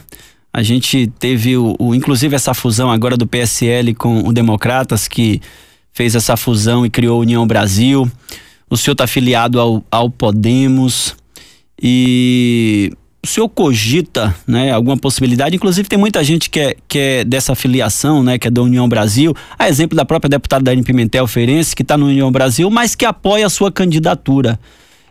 A 0.52 0.62
gente 0.62 1.12
teve 1.18 1.56
o, 1.56 1.76
o, 1.78 1.94
inclusive 1.94 2.34
essa 2.34 2.54
fusão 2.54 2.90
agora 2.90 3.16
do 3.16 3.26
PSL 3.26 3.94
com 3.94 4.26
o 4.26 4.32
Democratas, 4.32 5.06
que 5.06 5.42
fez 5.92 6.14
essa 6.14 6.36
fusão 6.36 6.86
e 6.86 6.90
criou 6.90 7.18
a 7.18 7.20
União 7.20 7.46
Brasil. 7.46 8.10
O 8.70 8.76
senhor 8.76 8.92
está 8.92 9.04
afiliado 9.04 9.60
ao, 9.60 9.84
ao 9.90 10.08
Podemos. 10.08 11.14
E 11.80 12.90
o 13.22 13.26
senhor 13.26 13.48
cogita 13.48 14.34
né, 14.46 14.70
alguma 14.70 14.96
possibilidade? 14.96 15.56
Inclusive, 15.56 15.88
tem 15.88 15.98
muita 15.98 16.24
gente 16.24 16.48
que 16.48 16.60
é, 16.60 16.76
que 16.88 16.98
é 16.98 17.24
dessa 17.24 17.54
filiação, 17.54 18.22
né, 18.22 18.38
que 18.38 18.48
é 18.48 18.50
da 18.50 18.62
União 18.62 18.88
Brasil, 18.88 19.34
a 19.58 19.68
exemplo 19.68 19.96
da 19.96 20.04
própria 20.04 20.30
deputada 20.30 20.64
Dani 20.64 20.82
Pimentel 20.82 21.26
Feirense, 21.26 21.76
que 21.76 21.82
está 21.82 21.98
no 21.98 22.06
União 22.06 22.32
Brasil, 22.32 22.70
mas 22.70 22.94
que 22.94 23.04
apoia 23.04 23.46
a 23.46 23.50
sua 23.50 23.70
candidatura. 23.70 24.58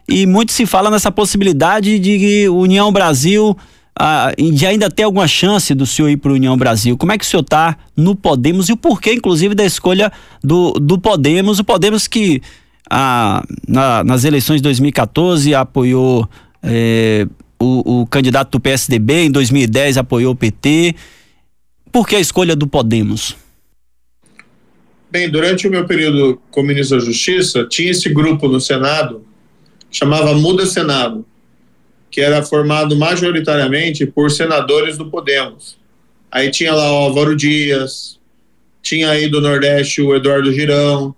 E 0.08 0.26
muito 0.26 0.52
se 0.52 0.66
fala 0.66 0.92
nessa 0.92 1.12
possibilidade 1.12 1.98
de 2.00 2.48
União 2.50 2.92
Brasil 2.92 3.58
ah, 3.98 4.32
de 4.38 4.66
ainda 4.66 4.90
ter 4.90 5.04
alguma 5.04 5.28
chance 5.28 5.74
do 5.74 5.86
senhor 5.86 6.10
ir 6.10 6.18
para 6.18 6.32
o 6.32 6.36
União 6.36 6.58
Brasil. 6.58 6.98
Como 6.98 7.12
é 7.12 7.18
que 7.18 7.24
o 7.24 7.28
senhor 7.28 7.42
está 7.44 7.78
no 7.96 8.16
Podemos 8.16 8.68
e 8.70 8.74
o 8.74 8.78
porquê, 8.78 9.14
inclusive, 9.14 9.56
da 9.56 9.66
escolha 9.66 10.12
do, 10.44 10.74
do 10.74 11.00
Podemos? 11.00 11.60
O 11.60 11.64
Podemos 11.64 12.08
que 12.08 12.42
ah, 12.90 13.44
na, 13.68 14.04
nas 14.04 14.24
eleições 14.24 14.58
de 14.58 14.64
2014 14.64 15.56
apoiou 15.56 16.30
eh, 16.62 17.26
o, 17.60 18.02
o, 18.02 18.08
candidato 18.08 18.52
do 18.52 18.60
PSDB, 18.60 19.26
em 19.26 19.32
2010 19.32 19.98
apoiou 19.98 20.34
o 20.34 20.36
PT. 20.36 20.96
Por 21.92 22.08
que 22.08 22.16
a 22.16 22.20
escolha 22.20 22.56
do 22.56 22.68
Podemos? 22.68 23.36
Bem, 25.10 25.30
durante 25.30 25.68
o 25.68 25.72
meu 25.72 25.86
período 25.86 26.42
como 26.52 26.68
ministro 26.68 27.00
da 27.00 27.06
Justiça, 27.06 27.66
tinha 27.70 27.92
esse 27.92 28.10
grupo 28.10 28.50
no 28.50 28.60
Senado, 28.60 29.24
chamava 29.96 30.34
Muda 30.34 30.66
Senado 30.66 31.26
que 32.16 32.22
era 32.22 32.42
formado 32.42 32.96
majoritariamente 32.96 34.06
por 34.06 34.32
senadores 34.32 34.98
do 34.98 35.10
Podemos. 35.10 35.78
Aí 36.32 36.50
tinha 36.50 36.74
lá 36.74 36.90
o 36.90 36.96
Álvaro 36.96 37.36
Dias, 37.36 38.18
tinha 38.82 39.10
aí 39.10 39.28
do 39.28 39.42
Nordeste 39.42 40.02
o 40.02 40.16
Eduardo 40.16 40.54
Girão, 40.54 41.14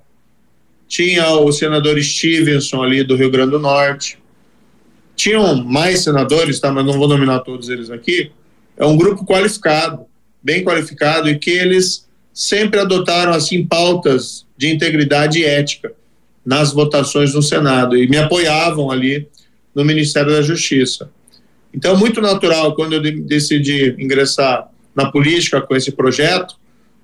tinha 0.87 1.29
o 1.35 1.51
senador 1.51 2.01
Stevenson 2.01 2.81
ali 2.81 3.03
do 3.03 3.15
Rio 3.15 3.29
Grande 3.29 3.51
do 3.51 3.59
Norte. 3.59 4.17
Tinham 5.15 5.63
mais 5.63 6.03
senadores, 6.03 6.59
tá, 6.59 6.71
mas 6.71 6.83
não 6.83 6.93
vou 6.93 7.07
nominar 7.07 7.41
todos 7.41 7.69
eles 7.69 7.91
aqui. 7.91 8.31
É 8.75 8.83
um 8.83 8.97
grupo 8.97 9.23
qualificado, 9.23 10.07
bem 10.41 10.63
qualificado 10.63 11.29
e 11.29 11.37
que 11.37 11.51
eles 11.51 12.07
sempre 12.33 12.79
adotaram 12.79 13.33
assim 13.33 13.63
pautas 13.63 14.47
de 14.57 14.73
integridade 14.73 15.37
e 15.37 15.45
ética 15.45 15.93
nas 16.47 16.71
votações 16.71 17.33
no 17.33 17.41
Senado 17.41 17.97
e 17.97 18.07
me 18.07 18.17
apoiavam 18.17 18.89
ali 18.89 19.27
no 19.75 19.83
Ministério 19.83 20.31
da 20.31 20.41
Justiça. 20.41 21.11
Então, 21.73 21.97
muito 21.97 22.21
natural, 22.21 22.73
quando 22.73 22.93
eu 22.93 23.01
decidi 23.21 23.93
ingressar 23.99 24.69
na 24.95 25.11
política 25.11 25.59
com 25.59 25.75
esse 25.75 25.91
projeto, 25.91 26.55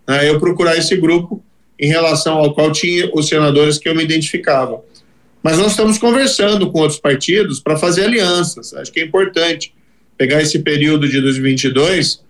né, 0.08 0.30
eu 0.30 0.40
procurar 0.40 0.78
esse 0.78 0.96
grupo 0.96 1.44
em 1.78 1.90
relação 1.90 2.38
ao 2.38 2.54
qual 2.54 2.72
tinha 2.72 3.12
os 3.14 3.28
senadores 3.28 3.78
que 3.78 3.90
eu 3.90 3.94
me 3.94 4.06
identificava. 4.06 4.82
Mas 5.44 5.58
nós 5.58 5.72
estamos 5.72 5.98
conversando 5.98 6.72
com 6.72 6.80
outros 6.80 7.00
partidos 7.00 7.60
para 7.60 7.76
fazer 7.76 8.06
alianças. 8.06 8.74
Acho 8.74 8.94
que 8.94 9.02
é 9.02 9.04
importante 9.04 9.74
pegar 10.18 10.42
esse 10.42 10.60
período 10.60 11.06
de 11.06 11.20
2022 11.20 12.24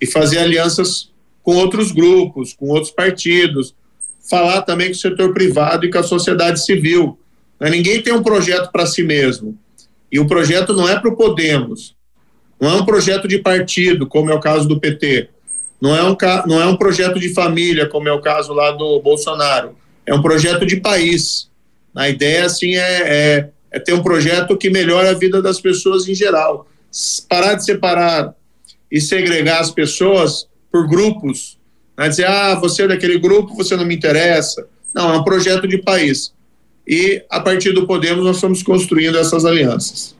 e 0.00 0.06
fazer 0.06 0.38
alianças 0.38 1.12
com 1.44 1.54
outros 1.54 1.92
grupos, 1.92 2.52
com 2.52 2.66
outros 2.70 2.90
partidos, 2.90 3.72
falar 4.28 4.62
também 4.62 4.88
com 4.88 4.94
o 4.94 4.98
setor 4.98 5.32
privado 5.32 5.86
e 5.86 5.90
com 5.90 5.98
a 5.98 6.02
sociedade 6.02 6.64
civil. 6.64 7.18
Né? 7.60 7.70
Ninguém 7.70 8.02
tem 8.02 8.12
um 8.12 8.22
projeto 8.22 8.70
para 8.70 8.86
si 8.86 9.02
mesmo. 9.02 9.58
E 10.10 10.18
o 10.18 10.26
projeto 10.26 10.72
não 10.72 10.88
é 10.88 10.98
para 10.98 11.10
o 11.10 11.16
Podemos, 11.16 11.94
não 12.60 12.70
é 12.70 12.74
um 12.74 12.84
projeto 12.84 13.26
de 13.28 13.38
partido, 13.38 14.06
como 14.06 14.30
é 14.30 14.34
o 14.34 14.40
caso 14.40 14.66
do 14.68 14.80
PT, 14.80 15.28
não 15.80 15.94
é, 15.94 16.02
um, 16.02 16.16
não 16.46 16.62
é 16.62 16.66
um 16.66 16.76
projeto 16.76 17.18
de 17.20 17.34
família, 17.34 17.86
como 17.86 18.08
é 18.08 18.12
o 18.12 18.20
caso 18.20 18.52
lá 18.52 18.70
do 18.70 19.00
Bolsonaro, 19.00 19.76
é 20.06 20.14
um 20.14 20.22
projeto 20.22 20.64
de 20.64 20.76
país. 20.76 21.50
A 21.94 22.08
ideia, 22.08 22.46
assim, 22.46 22.76
é, 22.76 22.78
é, 22.80 23.50
é 23.70 23.78
ter 23.78 23.92
um 23.92 24.02
projeto 24.02 24.56
que 24.56 24.70
melhore 24.70 25.08
a 25.08 25.12
vida 25.12 25.42
das 25.42 25.60
pessoas 25.60 26.08
em 26.08 26.14
geral. 26.14 26.68
Parar 27.28 27.54
de 27.54 27.64
separar 27.64 28.34
e 28.90 29.00
segregar 29.00 29.60
as 29.60 29.70
pessoas 29.70 30.46
por 30.70 30.88
grupos, 30.88 31.58
né? 31.96 32.08
dizer, 32.08 32.26
ah, 32.26 32.54
você 32.54 32.82
é 32.82 32.88
daquele 32.88 33.18
grupo, 33.18 33.54
você 33.54 33.76
não 33.76 33.84
me 33.84 33.94
interessa. 33.94 34.66
Não, 34.94 35.12
é 35.12 35.18
um 35.18 35.24
projeto 35.24 35.66
de 35.66 35.78
país. 35.78 36.32
E, 36.86 37.22
a 37.30 37.40
partir 37.40 37.72
do 37.72 37.86
Podemos, 37.86 38.24
nós 38.24 38.36
estamos 38.36 38.62
construindo 38.62 39.18
essas 39.18 39.44
alianças. 39.44 40.14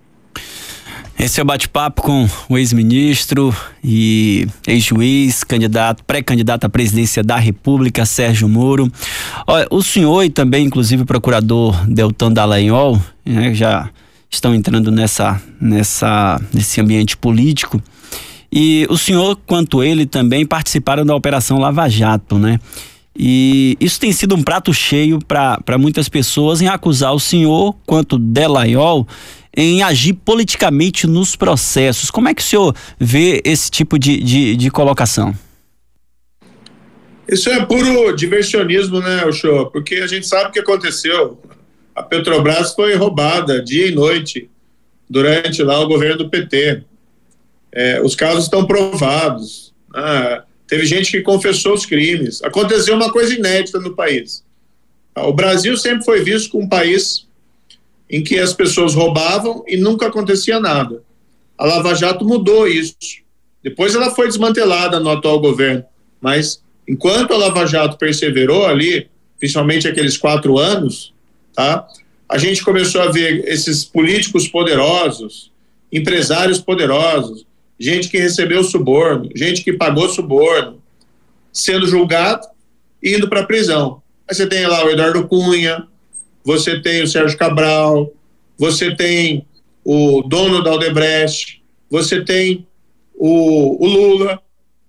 Esse 1.19 1.41
é 1.41 1.43
o 1.43 1.47
bate-papo 1.47 2.03
com 2.03 2.29
o 2.47 2.59
ex-ministro 2.59 3.55
e 3.83 4.47
ex-juiz, 4.67 5.43
candidato, 5.43 6.05
pré-candidato 6.05 6.65
à 6.65 6.69
presidência 6.69 7.23
da 7.23 7.37
República, 7.37 8.05
Sérgio 8.05 8.47
Moro. 8.47 8.93
Olha, 9.47 9.67
o 9.71 9.83
senhor 9.83 10.25
e 10.25 10.31
também, 10.31 10.67
inclusive, 10.67 11.05
o 11.05 11.07
procurador 11.07 11.75
Deltan 11.87 12.31
Dallagnol, 12.31 13.01
né, 13.25 13.55
já 13.55 13.89
estão 14.31 14.55
entrando 14.55 14.91
nessa, 14.91 15.41
nessa, 15.59 16.39
nesse 16.53 16.83
ambiente 16.83 17.17
político. 17.17 17.83
E 18.53 18.87
o 18.89 18.97
senhor, 18.97 19.37
quanto 19.47 19.83
ele, 19.83 20.07
também 20.07 20.47
participaram 20.47 21.05
da 21.05 21.15
Operação 21.15 21.59
Lava 21.59 21.89
Jato, 21.89 22.39
né? 22.39 22.59
E 23.19 23.77
isso 23.81 23.99
tem 23.99 24.13
sido 24.13 24.35
um 24.35 24.43
prato 24.43 24.75
cheio 24.75 25.19
para 25.27 25.79
muitas 25.79 26.09
pessoas 26.09 26.61
em 26.61 26.69
acusar 26.69 27.15
o 27.15 27.21
senhor, 27.21 27.75
quanto 27.87 28.19
Delayol, 28.19 29.09
em 29.57 29.83
agir 29.83 30.13
politicamente 30.13 31.07
nos 31.07 31.35
processos. 31.35 32.11
Como 32.11 32.29
é 32.29 32.35
que 32.35 32.43
o 32.43 32.45
senhor 32.45 32.77
vê 33.01 33.41
esse 33.45 33.71
tipo 33.71 33.99
de, 33.99 34.23
de, 34.23 34.57
de 34.57 34.71
colocação? 34.71 35.35
Isso 37.27 37.49
é 37.49 37.65
puro 37.65 38.15
diversionismo, 38.15 39.01
né, 39.01 39.25
Oxô? 39.25 39.67
Porque 39.67 39.97
a 39.97 40.07
gente 40.07 40.27
sabe 40.27 40.51
o 40.51 40.53
que 40.53 40.61
aconteceu. 40.61 41.41
A 41.95 42.03
Petrobras 42.03 42.75
foi 42.75 42.95
roubada 42.95 43.65
dia 43.65 43.89
e 43.89 43.95
noite 43.95 44.51
durante 45.09 45.63
lá 45.63 45.81
o 45.81 45.89
governo 45.89 46.19
do 46.19 46.29
PT. 46.29 46.85
É, 47.73 48.01
os 48.01 48.15
casos 48.15 48.45
estão 48.45 48.67
provados. 48.67 49.75
Ah, 49.95 50.45
Teve 50.67 50.85
gente 50.85 51.11
que 51.11 51.21
confessou 51.21 51.75
os 51.75 51.87
crimes. 51.87 52.43
Aconteceu 52.43 52.95
uma 52.95 53.13
coisa 53.13 53.35
inédita 53.35 53.79
no 53.79 53.95
país. 53.95 54.45
O 55.17 55.33
Brasil 55.33 55.77
sempre 55.77 56.05
foi 56.05 56.23
visto 56.23 56.51
como 56.51 56.65
um 56.65 56.69
país 56.69 57.27
em 58.11 58.23
que 58.23 58.39
as 58.39 58.53
pessoas 58.53 58.95
roubavam 58.95 59.65
e 59.67 59.77
nunca 59.77 60.09
acontecia 60.09 60.61
nada. 60.61 61.03
A 61.57 61.65
Lava 61.65 61.95
Jato 61.95 62.25
mudou 62.25 62.69
isso. 62.69 62.97
Depois 63.63 63.95
ela 63.95 64.15
foi 64.15 64.27
desmantelada 64.27 65.01
no 65.01 65.11
atual 65.11 65.41
governo. 65.41 65.85
Mas 66.21 66.63
enquanto 66.87 67.33
a 67.33 67.37
Lava 67.37 67.67
Jato 67.67 67.97
perseverou 67.97 68.67
ali, 68.67 69.09
principalmente 69.39 69.89
aqueles 69.89 70.17
quatro 70.17 70.59
anos, 70.59 71.15
tá? 71.55 71.87
A 72.29 72.39
gente 72.39 72.63
começou 72.65 73.01
a 73.01 73.11
ver 73.11 73.45
esses 73.47 73.85
políticos 73.85 74.49
poderosos, 74.49 75.53
empresários 75.93 76.61
poderosos, 76.61 77.47
gente 77.79 78.09
que 78.09 78.19
recebeu 78.19 78.65
suborno, 78.65 79.29
gente 79.35 79.63
que 79.63 79.73
pagou 79.73 80.09
suborno, 80.09 80.83
sendo 81.53 81.87
julgado 81.87 82.47
e 83.03 83.17
indo 83.17 83.29
para 83.29 83.41
a 83.41 83.47
prisão. 83.47 84.03
Aí 84.29 84.35
você 84.35 84.47
tem 84.47 84.67
lá 84.67 84.85
o 84.85 84.91
Eduardo 84.91 85.27
Cunha, 85.29 85.87
você 86.45 86.81
tem 86.81 87.03
o 87.03 87.09
Sérgio 87.09 87.39
Cabral, 87.39 88.13
você 88.59 88.95
tem 88.95 89.47
o 89.85 90.23
dono 90.23 90.63
da 90.63 90.71
Aldebrecht, 90.71 91.63
você 91.91 92.25
tem 92.25 92.67
o, 93.15 93.85
o 93.85 93.89
Lula, 93.89 94.41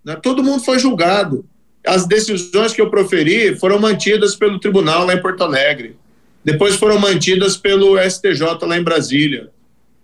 né? 0.03 0.15
todo 0.15 0.43
mundo 0.43 0.63
foi 0.63 0.79
julgado. 0.79 1.45
As 1.85 2.05
decisões 2.05 2.73
que 2.73 2.81
eu 2.81 2.89
proferi 2.89 3.55
foram 3.55 3.79
mantidas 3.79 4.35
pelo 4.35 4.59
tribunal 4.59 5.05
lá 5.05 5.13
em 5.13 5.21
Porto 5.21 5.43
Alegre, 5.43 5.95
depois 6.43 6.75
foram 6.75 6.99
mantidas 6.99 7.57
pelo 7.57 7.97
STJ 7.99 8.41
lá 8.61 8.77
em 8.77 8.83
Brasília. 8.83 9.51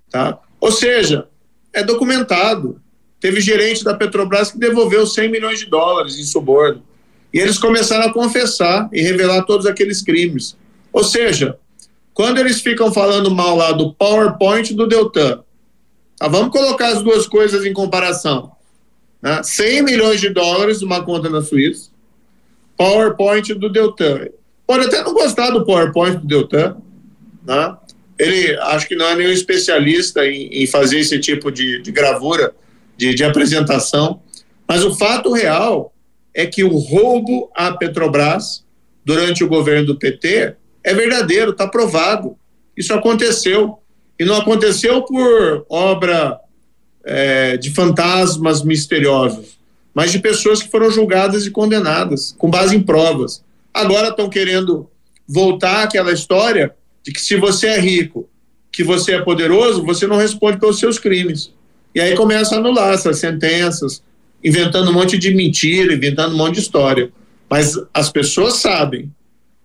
Tá? 0.10 0.40
Ou 0.60 0.72
seja, 0.72 1.28
é 1.74 1.84
documentado. 1.84 2.80
Teve 3.20 3.42
gerente 3.42 3.84
da 3.84 3.94
Petrobras 3.94 4.52
que 4.52 4.60
devolveu 4.60 5.08
100 5.08 5.32
milhões 5.32 5.60
de 5.60 5.66
dólares 5.66 6.18
em 6.20 6.24
suborno. 6.24 6.84
E 7.34 7.40
eles 7.40 7.58
começaram 7.58 8.06
a 8.06 8.14
confessar 8.14 8.88
e 8.94 9.02
revelar 9.02 9.44
todos 9.44 9.66
aqueles 9.66 10.02
crimes. 10.02 10.56
Ou 10.92 11.04
seja, 11.04 11.58
quando 12.14 12.38
eles 12.38 12.62
ficam 12.62 12.94
falando 12.94 13.32
mal 13.32 13.56
lá 13.56 13.72
do 13.72 13.94
PowerPoint 13.94 14.74
do 14.74 14.86
Deltan, 14.86 15.42
tá, 16.18 16.28
vamos 16.28 16.52
colocar 16.52 16.90
as 16.90 17.02
duas 17.02 17.26
coisas 17.26 17.66
em 17.66 17.74
comparação. 17.74 18.52
Né? 19.22 19.42
100 19.42 19.82
milhões 19.82 20.22
de 20.22 20.30
dólares 20.30 20.82
numa 20.82 21.04
conta 21.04 21.30
na 21.30 21.42
Suíça, 21.42 21.90
PowerPoint 22.78 23.54
do 23.56 23.70
Deltan. 23.70 24.28
Pode 24.68 24.86
até 24.86 25.02
não 25.02 25.14
gostar 25.14 25.50
do 25.50 25.66
PowerPoint 25.66 26.18
do 26.18 26.28
Deltan, 26.28 26.78
né? 27.46 27.78
Ele 28.24 28.58
acho 28.62 28.88
que 28.88 28.96
não 28.96 29.08
é 29.08 29.16
nenhum 29.16 29.32
especialista 29.32 30.26
em, 30.26 30.48
em 30.64 30.68
fazer 30.68 31.00
esse 31.00 31.20
tipo 31.20 31.52
de, 31.52 31.82
de 31.82 31.92
gravura, 31.92 32.54
de, 32.98 33.14
de, 33.14 33.24
apresentação, 33.24 34.22
mas 34.68 34.84
o 34.84 34.96
fato 34.96 35.32
real 35.32 35.94
é 36.34 36.46
que 36.46 36.64
o 36.64 36.78
roubo 36.78 37.50
à 37.56 37.72
Petrobras 37.72 38.64
durante 39.06 39.44
o 39.44 39.48
governo 39.48 39.88
do 39.88 39.98
PT 39.98 40.56
é 40.84 40.94
verdadeiro, 40.94 41.52
está 41.52 41.68
provado. 41.68 42.38
Isso 42.76 42.94
aconteceu. 42.94 43.80
E 44.20 44.26
não 44.26 44.36
aconteceu 44.36 45.02
por 45.04 45.66
obra 45.70 46.40
é, 47.04 47.58
de 47.58 47.72
fantasmas 47.72 48.64
misteriosos, 48.64 49.58
mas 49.94 50.12
de 50.12 50.20
pessoas 50.20 50.62
que 50.62 50.70
foram 50.70 50.90
julgadas 50.90 51.46
e 51.46 51.52
condenadas, 51.52 52.34
com 52.38 52.50
base 52.50 52.76
em 52.76 52.82
provas. 52.82 53.44
Agora 53.74 54.10
estão 54.10 54.30
querendo 54.30 54.90
voltar 55.28 55.84
àquela 55.84 56.12
história 56.12 56.76
de 57.04 57.12
que 57.12 57.22
se 57.22 57.36
você 57.36 57.68
é 57.68 57.80
rico, 57.80 58.30
que 58.72 58.84
você 58.84 59.14
é 59.14 59.22
poderoso, 59.22 59.86
você 59.86 60.08
não 60.08 60.18
responde 60.18 60.60
pelos 60.60 60.80
seus 60.80 60.98
crimes. 60.98 61.52
E 61.94 62.02
aí 62.02 62.16
começa 62.16 62.56
a 62.56 62.58
anular 62.58 62.94
essas 62.94 63.20
sentenças, 63.20 64.02
inventando 64.44 64.90
um 64.90 64.94
monte 64.94 65.18
de 65.18 65.34
mentira, 65.34 65.94
inventando 65.94 66.34
um 66.34 66.38
monte 66.38 66.56
de 66.56 66.62
história. 66.62 67.12
Mas 67.50 67.78
as 67.94 68.10
pessoas 68.10 68.56
sabem, 68.56 69.14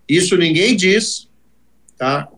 isso 0.08 0.36
ninguém 0.36 0.76
diz, 0.76 1.26
tá? 1.96 2.28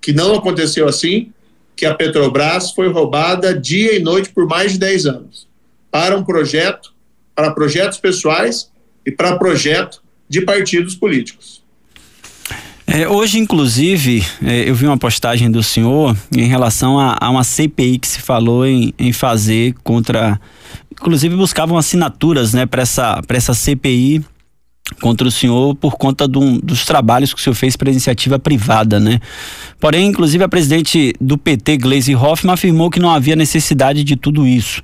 Que 0.00 0.12
não 0.12 0.34
aconteceu 0.34 0.86
assim, 0.86 1.32
que 1.74 1.86
a 1.86 1.94
Petrobras 1.94 2.72
foi 2.72 2.88
roubada 2.88 3.58
dia 3.58 3.94
e 3.94 4.00
noite 4.00 4.30
por 4.30 4.46
mais 4.46 4.72
de 4.72 4.78
10 4.78 5.06
anos 5.06 5.48
para 5.90 6.16
um 6.16 6.24
projeto, 6.24 6.92
para 7.34 7.52
projetos 7.52 7.98
pessoais 7.98 8.70
e 9.06 9.10
para 9.10 9.38
projeto 9.38 10.02
de 10.28 10.42
partidos 10.42 10.94
políticos. 10.94 11.62
É, 12.90 13.06
hoje, 13.06 13.38
inclusive, 13.38 14.24
é, 14.42 14.66
eu 14.66 14.74
vi 14.74 14.86
uma 14.86 14.96
postagem 14.96 15.50
do 15.50 15.62
senhor 15.62 16.16
em 16.34 16.46
relação 16.46 16.98
a, 16.98 17.18
a 17.20 17.28
uma 17.28 17.44
CPI 17.44 17.98
que 17.98 18.08
se 18.08 18.18
falou 18.18 18.66
em, 18.66 18.94
em, 18.98 19.12
fazer 19.12 19.74
contra. 19.84 20.40
Inclusive, 20.90 21.36
buscavam 21.36 21.76
assinaturas 21.76 22.54
né, 22.54 22.64
para 22.64 22.80
essa, 22.80 23.20
essa 23.28 23.52
CPI 23.52 24.24
contra 25.02 25.28
o 25.28 25.30
senhor 25.30 25.74
por 25.74 25.96
conta 25.98 26.26
do, 26.26 26.58
dos 26.62 26.86
trabalhos 26.86 27.34
que 27.34 27.38
o 27.38 27.42
senhor 27.42 27.54
fez 27.54 27.76
para 27.76 27.90
iniciativa 27.90 28.38
privada, 28.38 28.98
né? 28.98 29.20
Porém, 29.78 30.06
inclusive, 30.06 30.42
a 30.42 30.48
presidente 30.48 31.12
do 31.20 31.36
PT, 31.36 31.76
Gleisi 31.76 32.16
Hoffmann, 32.16 32.54
afirmou 32.54 32.88
que 32.88 32.98
não 32.98 33.10
havia 33.10 33.36
necessidade 33.36 34.02
de 34.02 34.16
tudo 34.16 34.46
isso. 34.46 34.82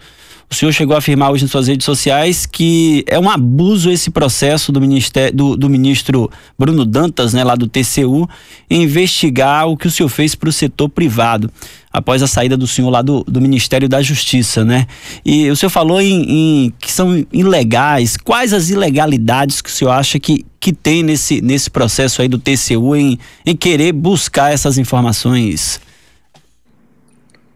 O 0.51 0.55
senhor 0.55 0.73
chegou 0.73 0.95
a 0.95 0.99
afirmar 0.99 1.31
hoje 1.31 1.45
em 1.45 1.49
suas 1.49 1.69
redes 1.69 1.85
sociais 1.85 2.47
que 2.47 3.05
é 3.07 3.19
um 3.19 3.29
abuso 3.29 3.91
esse 3.91 4.11
processo 4.11 4.71
do, 4.71 4.81
ministério, 4.81 5.35
do, 5.35 5.57
do 5.57 5.69
ministro 5.69 6.31
Bruno 6.59 6.85
Dantas, 6.85 7.33
né, 7.33 7.43
lá 7.43 7.55
do 7.55 7.67
TCU, 7.67 8.29
investigar 8.71 9.69
o 9.69 9.77
que 9.77 9.87
o 9.87 9.91
senhor 9.91 10.09
fez 10.09 10.35
para 10.35 10.49
o 10.49 10.53
setor 10.53 10.89
privado, 10.89 11.51
após 11.93 12.23
a 12.23 12.27
saída 12.27 12.57
do 12.57 12.67
senhor 12.67 12.91
lá 12.91 13.03
do, 13.03 13.25
do 13.25 13.41
Ministério 13.41 13.89
da 13.89 14.03
Justiça, 14.03 14.65
né? 14.65 14.87
E 15.25 15.49
o 15.51 15.57
senhor 15.57 15.71
falou 15.71 16.01
em, 16.01 16.25
em, 16.29 16.73
que 16.79 16.91
são 16.91 17.25
ilegais. 17.33 18.17
Quais 18.17 18.53
as 18.53 18.69
ilegalidades 18.71 19.63
que 19.63 19.69
o 19.69 19.73
senhor 19.73 19.93
acha 19.93 20.19
que, 20.19 20.45
que 20.59 20.73
tem 20.73 21.03
nesse, 21.03 21.41
nesse 21.41 21.71
processo 21.71 22.21
aí 22.21 22.29
do 22.29 22.39
TCU 22.39 22.97
em, 22.97 23.19
em 23.47 23.55
querer 23.55 23.93
buscar 23.93 24.53
essas 24.53 24.77
informações? 24.77 25.81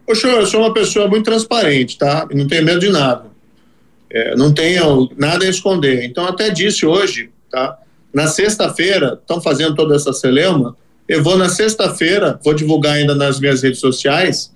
Poxa, 0.09 0.27
eu 0.27 0.47
sou 0.47 0.61
uma 0.61 0.73
pessoa 0.73 1.07
muito 1.07 1.25
transparente, 1.25 1.95
tá? 1.95 2.27
Não 2.33 2.47
tenho 2.47 2.65
medo 2.65 2.79
de 2.79 2.89
nada. 2.89 3.25
É, 4.09 4.35
não 4.35 4.51
tenho 4.51 5.07
nada 5.15 5.45
a 5.45 5.47
esconder. 5.47 6.03
Então, 6.03 6.25
até 6.25 6.49
disse 6.49 6.83
hoje, 6.83 7.29
tá? 7.51 7.77
Na 8.11 8.25
sexta-feira, 8.25 9.19
estão 9.21 9.39
fazendo 9.39 9.75
toda 9.75 9.95
essa 9.95 10.11
celeuma, 10.11 10.75
eu 11.07 11.21
vou 11.21 11.37
na 11.37 11.47
sexta-feira, 11.47 12.39
vou 12.43 12.55
divulgar 12.55 12.93
ainda 12.93 13.13
nas 13.13 13.39
minhas 13.39 13.61
redes 13.61 13.79
sociais, 13.79 14.51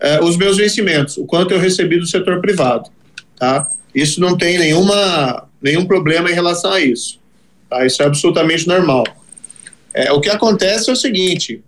eh, 0.00 0.20
os 0.22 0.38
meus 0.38 0.56
vencimentos, 0.56 1.18
o 1.18 1.26
quanto 1.26 1.52
eu 1.52 1.60
recebi 1.60 1.98
do 1.98 2.06
setor 2.06 2.40
privado, 2.40 2.88
tá? 3.38 3.70
Isso 3.94 4.22
não 4.22 4.38
tem 4.38 4.56
nenhuma, 4.56 5.46
nenhum 5.60 5.84
problema 5.84 6.30
em 6.30 6.34
relação 6.34 6.72
a 6.72 6.80
isso, 6.80 7.20
tá? 7.68 7.84
Isso 7.84 8.02
é 8.02 8.06
absolutamente 8.06 8.66
normal. 8.66 9.04
É, 9.92 10.10
o 10.12 10.20
que 10.22 10.30
acontece 10.30 10.88
é 10.88 10.94
o 10.94 10.96
seguinte, 10.96 11.62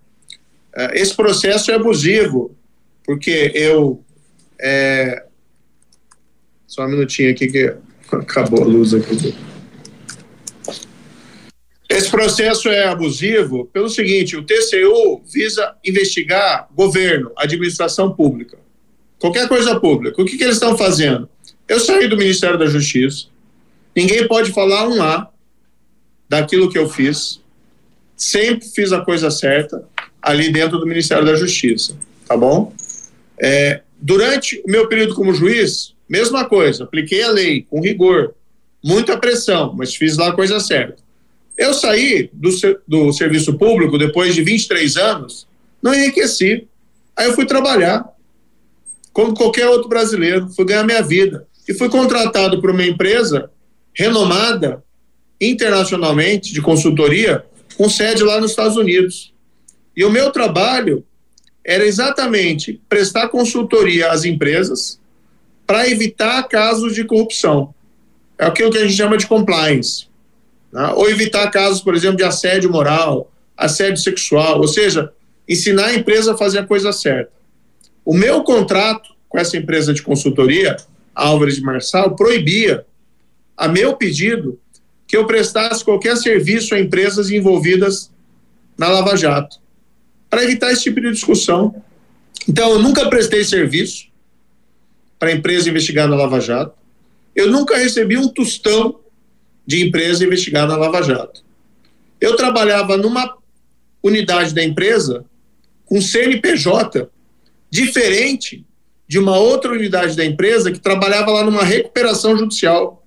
é, 0.75 0.99
esse 0.99 1.15
processo 1.15 1.69
é 1.69 1.75
abusivo, 1.75 2.57
porque 3.07 3.53
eu, 3.55 4.03
é, 4.59 5.23
só 6.67 6.85
um 6.85 6.89
minutinho 6.89 7.31
aqui 7.31 7.47
que 7.47 7.73
acabou 8.11 8.61
a 8.61 8.67
luz 8.67 8.93
aqui. 8.93 9.33
Esse 11.89 12.11
processo 12.11 12.67
é 12.67 12.85
abusivo 12.85 13.65
pelo 13.67 13.87
seguinte: 13.87 14.35
o 14.35 14.43
TCU 14.43 15.21
visa 15.25 15.73
investigar 15.85 16.67
governo, 16.75 17.31
administração 17.37 18.13
pública, 18.13 18.59
qualquer 19.17 19.47
coisa 19.47 19.79
pública. 19.79 20.21
O 20.21 20.25
que, 20.25 20.37
que 20.37 20.43
eles 20.43 20.57
estão 20.57 20.77
fazendo? 20.77 21.29
Eu 21.65 21.79
saí 21.79 22.09
do 22.09 22.17
Ministério 22.17 22.59
da 22.59 22.65
Justiça, 22.65 23.27
ninguém 23.95 24.27
pode 24.27 24.51
falar 24.51 24.85
um 24.89 25.01
A 25.01 25.31
daquilo 26.27 26.69
que 26.69 26.77
eu 26.77 26.89
fiz, 26.89 27.41
sempre 28.17 28.67
fiz 28.67 28.91
a 28.91 28.99
coisa 28.99 29.31
certa 29.31 29.87
ali 30.21 30.51
dentro 30.51 30.77
do 30.77 30.85
Ministério 30.85 31.25
da 31.25 31.35
Justiça, 31.35 31.97
tá 32.27 32.35
bom? 32.35 32.73
É, 33.39 33.81
durante 33.99 34.61
o 34.65 34.71
meu 34.71 34.87
período 34.87 35.15
como 35.15 35.33
juiz, 35.33 35.93
mesma 36.07 36.45
coisa, 36.45 36.83
apliquei 36.83 37.23
a 37.23 37.31
lei 37.31 37.65
com 37.69 37.81
rigor, 37.81 38.33
muita 38.83 39.17
pressão, 39.17 39.73
mas 39.75 39.95
fiz 39.95 40.17
lá 40.17 40.29
a 40.29 40.35
coisa 40.35 40.59
certa. 40.59 41.01
Eu 41.57 41.73
saí 41.73 42.29
do, 42.31 42.49
do 42.87 43.11
serviço 43.11 43.57
público 43.57 43.97
depois 43.97 44.35
de 44.35 44.43
23 44.43 44.95
anos, 44.97 45.47
não 45.81 45.93
enriqueci. 45.93 46.67
Aí 47.15 47.27
eu 47.27 47.33
fui 47.33 47.45
trabalhar, 47.45 48.05
como 49.11 49.33
qualquer 49.33 49.67
outro 49.67 49.89
brasileiro, 49.89 50.49
fui 50.49 50.65
ganhar 50.65 50.83
minha 50.83 51.01
vida. 51.01 51.47
E 51.67 51.73
fui 51.73 51.89
contratado 51.89 52.61
por 52.61 52.69
uma 52.69 52.85
empresa 52.85 53.49
renomada 53.93 54.83
internacionalmente 55.41 56.53
de 56.53 56.61
consultoria, 56.61 57.43
com 57.75 57.89
sede 57.89 58.23
lá 58.23 58.39
nos 58.39 58.51
Estados 58.51 58.77
Unidos. 58.77 59.33
E 59.95 60.05
o 60.05 60.11
meu 60.11 60.31
trabalho 60.31 61.03
era 61.67 61.85
exatamente 61.85 62.81
prestar 62.87 63.27
consultoria 63.27 64.09
às 64.09 64.23
empresas 64.23 65.01
para 65.65 65.89
evitar 65.89 66.41
casos 66.43 66.95
de 66.95 67.03
corrupção. 67.03 67.75
É 68.37 68.45
aquilo 68.45 68.71
que 68.71 68.77
a 68.77 68.83
gente 68.87 68.95
chama 68.95 69.17
de 69.17 69.27
compliance. 69.27 70.07
Né? 70.71 70.87
Ou 70.95 71.09
evitar 71.09 71.51
casos, 71.51 71.81
por 71.81 71.93
exemplo, 71.93 72.15
de 72.15 72.23
assédio 72.23 72.71
moral, 72.71 73.29
assédio 73.57 73.97
sexual, 73.97 74.61
ou 74.61 74.67
seja, 74.67 75.11
ensinar 75.47 75.87
a 75.87 75.93
empresa 75.93 76.33
a 76.33 76.37
fazer 76.37 76.59
a 76.59 76.65
coisa 76.65 76.93
certa. 76.93 77.33
O 78.05 78.13
meu 78.13 78.43
contrato 78.43 79.09
com 79.27 79.37
essa 79.37 79.57
empresa 79.57 79.93
de 79.93 80.01
consultoria, 80.01 80.77
Álvares 81.13 81.57
de 81.57 81.61
Marçal, 81.61 82.15
proibia, 82.15 82.85
a 83.57 83.67
meu 83.67 83.97
pedido, 83.97 84.57
que 85.05 85.17
eu 85.17 85.27
prestasse 85.27 85.83
qualquer 85.83 86.15
serviço 86.15 86.73
a 86.73 86.79
empresas 86.79 87.29
envolvidas 87.29 88.09
na 88.77 88.87
Lava 88.87 89.17
Jato, 89.17 89.57
para 90.29 90.43
evitar 90.43 90.71
esse 90.71 90.83
tipo 90.83 91.01
de 91.01 91.11
discussão. 91.11 91.81
Então, 92.47 92.71
eu 92.71 92.79
nunca 92.79 93.09
prestei 93.09 93.43
serviço 93.43 94.07
para 95.19 95.31
empresa 95.31 95.69
investigada 95.69 96.09
na 96.09 96.15
Lava 96.15 96.39
Jato, 96.39 96.75
eu 97.35 97.51
nunca 97.51 97.77
recebi 97.77 98.17
um 98.17 98.27
tostão 98.27 98.99
de 99.65 99.85
empresa 99.85 100.23
investigada 100.23 100.67
na 100.67 100.77
Lava 100.77 101.03
Jato. 101.03 101.43
Eu 102.19 102.35
trabalhava 102.35 102.97
numa 102.97 103.37
unidade 104.01 104.53
da 104.53 104.63
empresa 104.63 105.25
com 105.85 106.01
CNPJ 106.01 107.09
diferente 107.69 108.65
de 109.07 109.19
uma 109.19 109.37
outra 109.37 109.71
unidade 109.71 110.15
da 110.15 110.25
empresa 110.25 110.71
que 110.71 110.79
trabalhava 110.79 111.31
lá 111.31 111.43
numa 111.43 111.63
recuperação 111.63 112.37
judicial 112.37 113.05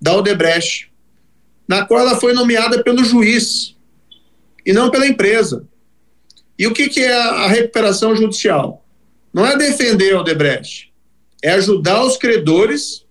da 0.00 0.16
Odebrecht, 0.16 0.90
na 1.66 1.84
qual 1.84 2.00
ela 2.00 2.18
foi 2.18 2.32
nomeada 2.32 2.82
pelo 2.82 3.04
juiz 3.04 3.74
e 4.64 4.72
não 4.72 4.90
pela 4.90 5.06
empresa. 5.06 5.66
E 6.58 6.66
o 6.66 6.72
que, 6.72 6.88
que 6.88 7.00
é 7.00 7.12
a 7.12 7.48
recuperação 7.48 8.14
judicial? 8.14 8.84
Não 9.32 9.46
é 9.46 9.56
defender 9.56 10.14
a 10.14 10.20
Odebrecht, 10.20 10.92
é 11.42 11.50
ajudar 11.52 12.04
os 12.04 12.16
credores 12.16 13.04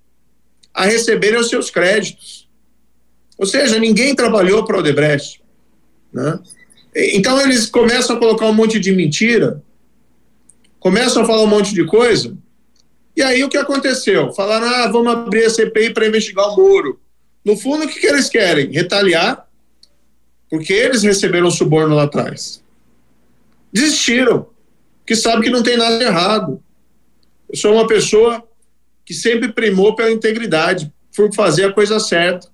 a 0.73 0.85
receberem 0.85 1.39
os 1.39 1.49
seus 1.49 1.69
créditos. 1.69 2.47
Ou 3.37 3.45
seja, 3.45 3.77
ninguém 3.77 4.15
trabalhou 4.15 4.63
para 4.63 4.77
o 4.77 4.79
Odebrecht. 4.79 5.41
Né? 6.11 6.39
Então 6.95 7.39
eles 7.41 7.65
começam 7.65 8.15
a 8.15 8.19
colocar 8.19 8.45
um 8.45 8.53
monte 8.53 8.79
de 8.79 8.91
mentira, 8.91 9.61
começam 10.79 11.23
a 11.23 11.25
falar 11.25 11.43
um 11.43 11.47
monte 11.47 11.73
de 11.73 11.85
coisa, 11.85 12.37
e 13.15 13.21
aí 13.21 13.43
o 13.43 13.49
que 13.49 13.57
aconteceu? 13.57 14.31
Falaram, 14.33 14.67
ah, 14.67 14.87
vamos 14.87 15.13
abrir 15.13 15.45
a 15.45 15.49
CPI 15.49 15.93
para 15.93 16.07
investigar 16.07 16.49
o 16.49 16.55
Moro. 16.55 16.99
No 17.45 17.55
fundo, 17.57 17.85
o 17.85 17.87
que, 17.87 17.99
que 17.99 18.07
eles 18.07 18.29
querem? 18.29 18.71
Retaliar, 18.71 19.47
porque 20.49 20.73
eles 20.73 21.03
receberam 21.03 21.51
suborno 21.51 21.95
lá 21.95 22.03
atrás. 22.03 22.62
Desistiram, 23.73 24.45
que 25.05 25.15
sabe 25.15 25.43
que 25.43 25.49
não 25.49 25.63
tem 25.63 25.75
nada 25.75 26.01
errado. 26.03 26.61
Eu 27.49 27.57
sou 27.57 27.73
uma 27.73 27.87
pessoa 27.87 28.47
que 29.03 29.13
sempre 29.13 29.51
primou 29.51 29.95
pela 29.95 30.11
integridade, 30.11 30.93
por 31.15 31.33
fazer 31.33 31.65
a 31.65 31.73
coisa 31.73 31.99
certa. 31.99 32.47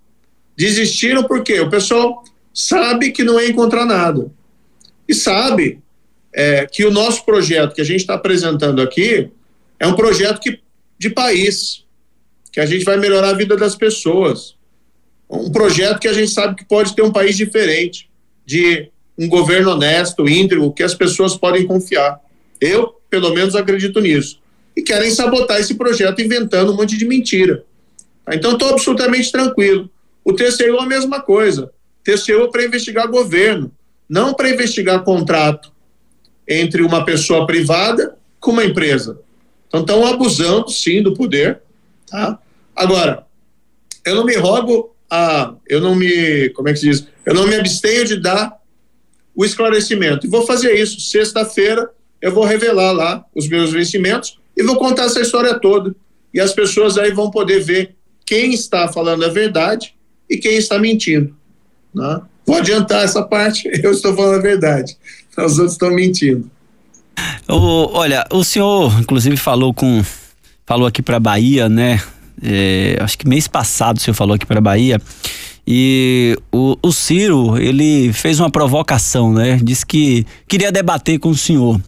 Desistiram 0.55 1.23
porque 1.25 1.60
o 1.60 1.69
pessoal 1.69 2.23
sabe 2.53 3.12
que 3.12 3.23
não 3.23 3.38
é 3.38 3.47
encontrar 3.47 3.86
nada. 3.86 4.32
E 5.08 5.13
sabe 5.13 5.82
é, 6.34 6.65
que 6.65 6.86
o 6.86 6.91
nosso 6.91 7.25
projeto 7.25 7.75
que 7.75 7.82
a 7.82 7.86
gente 7.86 8.01
está 8.01 8.13
apresentando 8.13 8.82
aqui 8.82 9.29
é 9.79 9.88
um 9.88 9.95
projeto 9.95 10.39
que, 10.39 10.60
de 10.97 11.10
país, 11.10 11.86
que 12.51 12.60
a 12.60 12.65
gente 12.65 12.84
vai 12.84 12.97
melhorar 12.97 13.29
a 13.29 13.34
vida 13.34 13.55
das 13.58 13.75
pessoas. 13.75 14.55
Um 15.29 15.51
projeto 15.51 15.99
que 15.99 16.08
a 16.08 16.13
gente 16.13 16.32
sabe 16.32 16.55
que 16.55 16.65
pode 16.65 16.95
ter 16.95 17.01
um 17.01 17.12
país 17.12 17.38
diferente, 17.38 18.10
de 18.45 18.91
um 19.19 19.27
governo 19.27 19.71
honesto, 19.71 20.27
íntegro, 20.29 20.71
que 20.71 20.82
as 20.82 20.95
pessoas 20.95 21.36
podem 21.36 21.67
confiar. 21.67 22.19
Eu, 22.62 22.95
pelo 23.10 23.34
menos, 23.34 23.53
acredito 23.53 23.99
nisso. 23.99 24.39
E 24.75 24.82
querem 24.82 25.12
sabotar 25.12 25.60
esse 25.60 25.75
projeto 25.75 26.21
inventando 26.21 26.71
um 26.71 26.75
monte 26.77 26.97
de 26.97 27.05
mentira. 27.05 27.63
Então, 28.32 28.53
estou 28.53 28.69
absolutamente 28.69 29.29
tranquilo. 29.29 29.89
O 30.23 30.34
TCU 30.34 30.77
é 30.77 30.82
a 30.82 30.86
mesma 30.86 31.21
coisa. 31.21 31.69
TCU 32.03 32.43
é 32.43 32.47
para 32.47 32.63
investigar 32.63 33.10
governo, 33.10 33.71
não 34.08 34.34
para 34.34 34.49
investigar 34.49 35.03
contrato 35.03 35.71
entre 36.47 36.82
uma 36.82 37.03
pessoa 37.03 37.45
privada 37.45 38.15
com 38.39 38.51
uma 38.51 38.63
empresa. 38.63 39.19
Então 39.67 39.82
estão 39.82 40.05
abusando, 40.08 40.69
sim, 40.69 41.03
do 41.03 41.13
poder. 41.13 41.62
Tá? 42.08 42.39
Agora, 42.75 43.25
eu 44.05 44.15
não 44.15 44.25
me 44.25 44.36
rogo 44.36 44.95
a. 45.10 45.53
Eu 45.67 45.79
não 45.82 45.93
me. 45.93 46.49
Como 46.49 46.69
é 46.69 46.73
que 46.73 46.79
se 46.79 46.89
diz? 46.89 47.08
Eu 47.25 47.36
não 47.36 47.47
me 47.47 47.55
abstenho 47.55 48.05
de 48.05 48.19
dar 48.19 48.58
o 49.39 49.45
esclarecimento. 49.45 50.28
E 50.28 50.30
vou 50.30 50.45
fazer 50.45 50.73
isso. 50.73 50.99
Sexta-feira 50.99 51.89
eu 52.21 52.34
vou 52.34 52.43
revelar 52.43 52.91
lá 52.91 53.25
os 53.34 53.47
meus 53.47 53.71
vencimentos 53.71 54.38
e 54.56 54.62
vou 54.62 54.75
contar 54.75 55.04
essa 55.04 55.21
história 55.21 55.58
toda. 55.58 55.95
E 56.34 56.41
as 56.41 56.52
pessoas 56.52 56.97
aí 56.97 57.13
vão 57.13 57.32
poder 57.32 57.62
ver 57.62 57.95
quem 58.25 58.54
está 58.54 58.89
falando 58.89 59.23
a 59.23 59.30
verdade 59.30 59.95
e 60.30 60.36
quem 60.36 60.58
está 60.58 60.78
mentindo. 60.78 61.34
Né? 61.95 62.21
Vou 62.45 62.58
adiantar 62.58 63.06
essa 63.06 63.23
parte, 63.23 63.69
eu 63.82 63.91
estou 63.91 64.13
falando 64.13 64.39
a 64.39 64.41
verdade, 64.41 64.97
os 65.38 65.54
outros 65.54 65.71
estão 65.71 65.89
mentindo. 65.91 66.52
O, 67.47 67.91
olha, 67.93 68.25
o 68.32 68.43
senhor, 68.43 68.99
inclusive, 68.99 69.38
falou 69.38 69.73
com. 69.73 70.04
Falou 70.65 70.86
aqui 70.86 71.02
para 71.02 71.19
Bahia, 71.19 71.69
né? 71.69 72.02
É, 72.43 72.97
acho 72.99 73.17
que 73.17 73.28
mês 73.28 73.47
passado 73.47 73.97
o 73.97 73.99
senhor 73.99 74.15
falou 74.15 74.36
aqui 74.36 74.45
para 74.45 74.62
Bahia. 74.62 75.02
E 75.71 76.36
o, 76.51 76.75
o, 76.82 76.91
Ciro, 76.91 77.55
ele 77.60 78.12
fez 78.12 78.39
uma 78.39 78.49
provocação, 78.49 79.32
né? 79.32 79.60
Disse 79.62 79.86
que 79.86 80.25
queria 80.47 80.71
debater 80.71 81.19
com 81.19 81.29
o 81.29 81.36
senhor. 81.38 81.79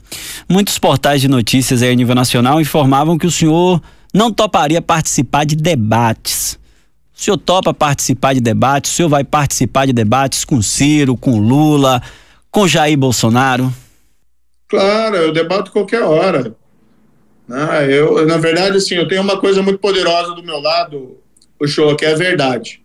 Muitos 0.47 0.77
portais 0.77 1.19
de 1.19 1.27
notícias 1.27 1.81
aí 1.81 1.91
a 1.91 1.95
nível 1.95 2.13
nacional 2.13 2.61
informavam 2.61 3.17
que 3.17 3.25
o 3.25 3.31
senhor 3.31 3.81
não 4.13 4.31
toparia 4.31 4.83
participar 4.83 5.47
de 5.47 5.55
debates. 5.55 6.59
O 7.11 7.23
senhor 7.23 7.37
topa 7.37 7.73
participar 7.73 8.35
de 8.35 8.39
debates? 8.39 8.91
O 8.91 8.93
senhor 8.93 9.09
vai 9.09 9.23
participar 9.23 9.87
de 9.87 9.93
debates 9.93 10.45
com 10.45 10.61
Ciro, 10.61 11.17
com 11.17 11.39
Lula, 11.39 12.03
com 12.51 12.67
Jair 12.67 12.95
Bolsonaro? 12.95 13.73
Claro, 14.67 15.15
eu 15.15 15.33
debato 15.33 15.71
qualquer 15.71 16.03
hora. 16.03 16.55
Ah, 17.49 17.81
eu, 17.81 18.27
na 18.27 18.37
verdade, 18.37 18.77
assim, 18.77 18.93
eu 18.93 19.07
tenho 19.07 19.23
uma 19.23 19.39
coisa 19.39 19.63
muito 19.63 19.79
poderosa 19.79 20.35
do 20.35 20.43
meu 20.43 20.59
lado, 20.59 21.17
o 21.59 21.65
show, 21.67 21.95
que 21.95 22.05
é 22.05 22.13
a 22.13 22.15
verdade. 22.15 22.81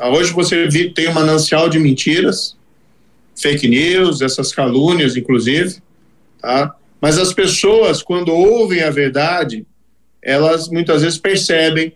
Ah, 0.00 0.08
hoje 0.08 0.32
você 0.32 0.66
tem 0.94 1.08
um 1.08 1.12
manancial 1.12 1.68
de 1.68 1.78
mentiras, 1.78 2.56
fake 3.36 3.68
news, 3.68 4.22
essas 4.22 4.50
calúnias, 4.52 5.14
inclusive, 5.14 5.82
tá? 6.40 6.74
Mas 7.00 7.18
as 7.18 7.34
pessoas, 7.34 8.02
quando 8.02 8.32
ouvem 8.32 8.82
a 8.82 8.90
verdade, 8.90 9.66
elas 10.22 10.68
muitas 10.68 11.02
vezes 11.02 11.18
percebem, 11.18 11.92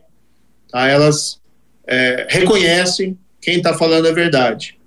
tá? 0.71 0.87
Elas 0.87 1.41
é, 1.87 2.27
reconhecem 2.29 3.19
quem 3.41 3.57
está 3.57 3.73
falando 3.73 4.07
a 4.07 4.13
verdade. 4.13 4.79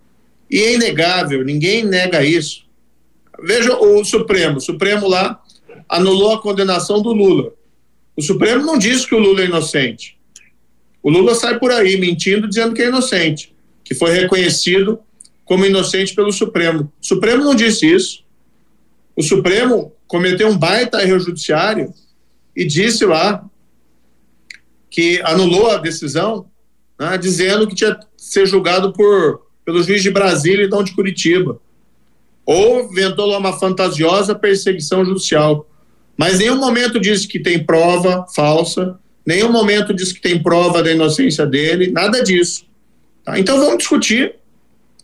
E 0.49 0.59
é 0.59 0.73
inegável, 0.75 1.43
ninguém 1.43 1.83
nega 1.83 2.23
isso, 2.23 2.67
Veja 3.39 3.77
o 3.77 4.03
Supremo. 4.03 4.57
O 4.57 4.61
Supremo 4.61 5.07
lá 5.07 5.41
anulou 5.87 6.33
a 6.33 6.41
condenação 6.41 7.01
do 7.01 7.13
Lula. 7.13 7.53
O 8.15 8.21
Supremo 8.21 8.65
não 8.65 8.77
diz 8.77 9.05
que 9.05 9.13
o 9.13 9.19
Lula 9.19 9.41
é 9.41 9.45
inocente. 9.45 10.16
O 11.07 11.09
Lula 11.09 11.35
sai 11.35 11.57
por 11.57 11.71
aí 11.71 11.95
mentindo, 11.95 12.49
dizendo 12.49 12.75
que 12.75 12.81
é 12.81 12.89
inocente, 12.89 13.55
que 13.81 13.95
foi 13.95 14.11
reconhecido 14.11 14.99
como 15.45 15.65
inocente 15.65 16.13
pelo 16.13 16.33
Supremo. 16.33 16.91
O 17.01 17.05
Supremo 17.05 17.45
não 17.45 17.55
disse 17.55 17.89
isso. 17.89 18.25
O 19.15 19.23
Supremo 19.23 19.93
cometeu 20.05 20.49
um 20.49 20.57
baita 20.57 21.01
erro 21.01 21.17
judiciário 21.17 21.93
e 22.53 22.65
disse 22.65 23.05
lá 23.05 23.41
que 24.89 25.21
anulou 25.23 25.71
a 25.71 25.77
decisão, 25.77 26.47
né, 26.99 27.17
dizendo 27.17 27.65
que 27.69 27.75
tinha 27.75 27.95
que 27.95 28.05
ser 28.17 28.45
julgado 28.45 28.91
por, 28.91 29.47
pelo 29.63 29.81
juiz 29.81 30.03
de 30.03 30.11
Brasília 30.11 30.65
e 30.65 30.69
não 30.69 30.83
de 30.83 30.93
Curitiba. 30.93 31.57
Ou 32.45 32.83
inventou 32.83 33.27
lá 33.27 33.37
uma 33.37 33.57
fantasiosa 33.57 34.35
perseguição 34.35 35.05
judicial. 35.05 35.69
Mas 36.17 36.39
nenhum 36.39 36.57
momento 36.57 36.99
disse 36.99 37.25
que 37.29 37.39
tem 37.39 37.63
prova 37.63 38.25
falsa, 38.35 38.99
nenhum 39.27 39.51
momento 39.51 39.93
disse 39.93 40.13
que 40.13 40.21
tem 40.21 40.41
prova 40.41 40.81
da 40.81 40.89
inocência 40.89 41.45
dele, 41.45 41.91
nada 41.91 42.23
disso. 42.23 42.65
Tá? 43.25 43.37
Então 43.37 43.59
vamos 43.59 43.79
discutir. 43.79 44.35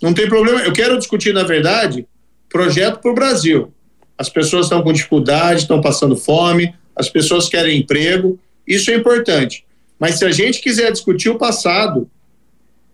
Não 0.01 0.13
tem 0.13 0.29
problema. 0.29 0.61
Eu 0.61 0.71
quero 0.71 0.97
discutir, 0.97 1.33
na 1.33 1.43
verdade, 1.43 2.07
projeto 2.49 2.99
para 2.99 3.11
o 3.11 3.15
Brasil. 3.15 3.73
As 4.17 4.29
pessoas 4.29 4.67
estão 4.67 4.81
com 4.81 4.93
dificuldade, 4.93 5.61
estão 5.61 5.81
passando 5.81 6.15
fome, 6.15 6.73
as 6.95 7.09
pessoas 7.09 7.49
querem 7.49 7.79
emprego, 7.79 8.39
isso 8.65 8.89
é 8.91 8.95
importante. 8.95 9.65
Mas 9.99 10.15
se 10.15 10.25
a 10.25 10.31
gente 10.31 10.61
quiser 10.61 10.91
discutir 10.91 11.29
o 11.29 11.37
passado, 11.37 12.09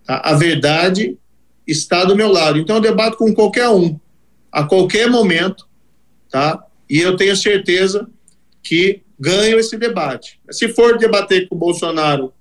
tá, 0.04 0.20
a 0.24 0.34
verdade 0.34 1.16
está 1.64 2.04
do 2.04 2.16
meu 2.16 2.28
lado. 2.28 2.58
Então 2.58 2.76
eu 2.76 2.82
debato 2.82 3.16
com 3.16 3.32
qualquer 3.32 3.68
um, 3.68 3.98
a 4.50 4.64
qualquer 4.64 5.08
momento, 5.08 5.68
tá? 6.28 6.64
E 6.88 6.98
eu 6.98 7.16
tenho 7.16 7.36
certeza 7.36 8.08
que 8.62 9.02
ganho 9.20 9.58
esse 9.58 9.76
debate. 9.76 10.40
Se 10.50 10.68
for 10.68 10.96
debater 10.96 11.46
com 11.46 11.54
o 11.54 11.58
Bolsonaro 11.58 12.32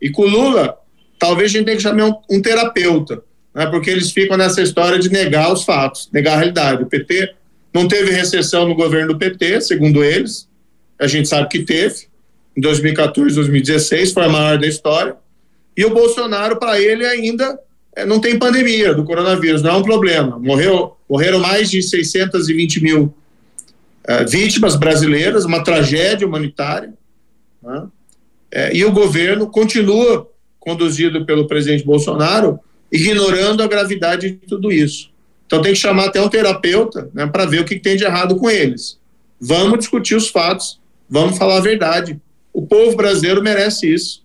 e 0.00 0.10
com 0.10 0.22
o 0.22 0.28
Lula, 0.28 0.78
talvez 1.18 1.50
a 1.50 1.54
gente 1.54 1.64
tenha 1.64 1.76
que 1.76 1.82
chamar 1.82 2.06
um, 2.06 2.14
um 2.30 2.40
terapeuta, 2.40 3.22
né? 3.52 3.66
porque 3.66 3.90
eles 3.90 4.12
ficam 4.12 4.36
nessa 4.36 4.62
história 4.62 4.98
de 4.98 5.10
negar 5.10 5.52
os 5.52 5.64
fatos, 5.64 6.08
negar 6.12 6.34
a 6.34 6.36
realidade. 6.36 6.84
O 6.84 6.86
PT 6.86 7.34
não 7.74 7.88
teve 7.88 8.12
recessão 8.12 8.68
no 8.68 8.76
governo 8.76 9.14
do 9.14 9.18
PT, 9.18 9.60
segundo 9.62 10.04
eles, 10.04 10.48
a 11.00 11.08
gente 11.08 11.28
sabe 11.28 11.48
que 11.48 11.64
teve, 11.64 12.06
em 12.56 12.60
2014, 12.60 13.34
2016, 13.34 14.12
foi 14.12 14.24
a 14.24 14.28
maior 14.28 14.58
da 14.58 14.68
história. 14.68 15.16
E 15.76 15.84
o 15.84 15.90
Bolsonaro, 15.90 16.56
para 16.56 16.80
ele, 16.80 17.04
ainda 17.04 17.58
é, 17.96 18.06
não 18.06 18.20
tem 18.20 18.38
pandemia 18.38 18.94
do 18.94 19.02
coronavírus, 19.02 19.60
não 19.60 19.70
é 19.70 19.74
um 19.74 19.82
problema. 19.82 20.38
Morreu, 20.38 20.96
morreram 21.10 21.40
mais 21.40 21.68
de 21.68 21.82
620 21.82 22.80
mil 22.80 23.12
é, 24.06 24.24
vítimas 24.24 24.76
brasileiras, 24.76 25.44
uma 25.44 25.64
tragédia 25.64 26.26
humanitária. 26.26 26.92
Né? 27.62 27.86
É, 28.50 28.76
e 28.76 28.84
o 28.84 28.92
governo 28.92 29.48
continua 29.48 30.30
conduzido 30.60 31.24
pelo 31.24 31.46
presidente 31.46 31.84
Bolsonaro, 31.84 32.58
ignorando 32.90 33.62
a 33.62 33.66
gravidade 33.66 34.30
de 34.30 34.46
tudo 34.46 34.70
isso. 34.70 35.10
Então 35.46 35.60
tem 35.60 35.72
que 35.72 35.78
chamar 35.78 36.06
até 36.06 36.20
um 36.20 36.28
terapeuta 36.28 37.10
né, 37.12 37.26
para 37.26 37.44
ver 37.44 37.60
o 37.60 37.64
que, 37.64 37.76
que 37.76 37.82
tem 37.82 37.96
de 37.96 38.04
errado 38.04 38.36
com 38.36 38.48
eles. 38.48 38.98
Vamos 39.40 39.78
discutir 39.78 40.14
os 40.14 40.28
fatos, 40.28 40.80
vamos 41.08 41.36
falar 41.36 41.58
a 41.58 41.60
verdade. 41.60 42.18
O 42.52 42.62
povo 42.66 42.96
brasileiro 42.96 43.42
merece 43.42 43.92
isso. 43.92 44.22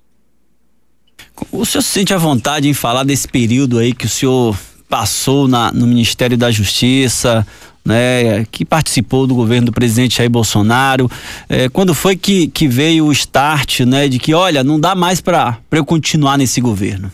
O 1.51 1.65
senhor 1.65 1.81
se 1.81 1.89
sente 1.89 2.13
à 2.13 2.17
vontade 2.17 2.67
em 2.67 2.73
falar 2.73 3.03
desse 3.03 3.27
período 3.27 3.79
aí 3.79 3.93
que 3.93 4.05
o 4.05 4.09
senhor 4.09 4.57
passou 4.87 5.47
na, 5.47 5.71
no 5.71 5.85
Ministério 5.85 6.37
da 6.37 6.51
Justiça, 6.51 7.45
né, 7.89 8.45
que 8.49 8.63
participou 8.63 9.27
do 9.27 9.35
governo 9.35 9.65
do 9.65 9.73
presidente 9.73 10.17
Jair 10.17 10.29
Bolsonaro. 10.29 11.11
É, 11.49 11.67
quando 11.67 11.93
foi 11.93 12.15
que, 12.15 12.47
que 12.47 12.67
veio 12.67 13.05
o 13.05 13.11
start, 13.11 13.81
né, 13.81 14.07
de 14.07 14.17
que, 14.17 14.33
olha, 14.33 14.63
não 14.63 14.79
dá 14.79 14.95
mais 14.95 15.19
para 15.19 15.59
eu 15.71 15.83
continuar 15.83 16.37
nesse 16.37 16.61
governo? 16.61 17.11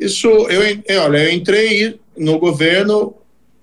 Isso, 0.00 0.26
eu, 0.28 1.02
olha, 1.02 1.18
eu 1.18 1.32
entrei 1.32 1.98
no 2.16 2.38
governo, 2.38 3.14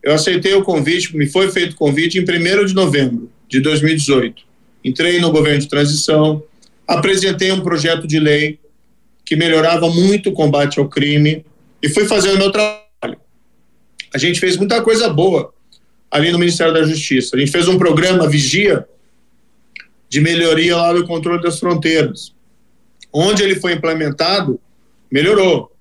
eu 0.04 0.14
aceitei 0.14 0.54
o 0.54 0.64
convite, 0.64 1.16
me 1.16 1.28
foi 1.28 1.50
feito 1.52 1.74
o 1.74 1.76
convite 1.76 2.20
em 2.20 2.22
1 2.22 2.66
de 2.66 2.74
novembro 2.76 3.30
de 3.48 3.60
2018 3.60 4.54
entrei 4.84 5.20
no 5.20 5.32
governo 5.32 5.60
de 5.60 5.70
transição, 5.70 6.44
apresentei 6.88 7.52
um 7.52 7.62
projeto 7.62 8.06
de 8.06 8.20
lei 8.20 8.60
que 9.26 9.36
melhorava 9.36 9.90
muito 9.90 10.30
o 10.30 10.34
combate 10.34 10.80
ao 10.80 10.90
crime 10.90 11.46
e 11.82 11.88
fui 11.88 12.06
fazendo 12.06 12.38
meu 12.38 12.52
trabalho. 12.52 12.83
A 14.14 14.18
gente 14.18 14.40
fez 14.40 14.56
muita 14.58 14.82
coisa 14.82 15.10
boa 15.10 15.54
ali 16.10 16.32
no 16.32 16.38
Ministério 16.38 16.74
da 16.74 16.84
Justiça. 16.84 17.36
A 17.36 17.40
gente 17.40 17.52
fez 17.52 17.68
um 17.68 17.78
programa 17.78 18.30
Vigia 18.30 18.88
de 20.08 20.22
melhoria 20.22 20.78
lá 20.78 20.94
do 20.94 21.08
controle 21.08 21.42
das 21.42 21.60
fronteiras. 21.60 22.34
Onde 23.12 23.42
ele 23.42 23.56
foi 23.56 23.74
implementado, 23.74 24.60
melhorou. 25.12 25.72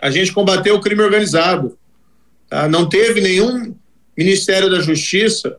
A 0.00 0.10
gente 0.10 0.32
combateu 0.32 0.76
o 0.76 0.80
crime 0.80 1.02
organizado. 1.02 1.76
Tá? 2.48 2.68
Não 2.68 2.88
teve 2.88 3.20
nenhum 3.20 3.74
Ministério 4.16 4.70
da 4.70 4.80
Justiça 4.80 5.58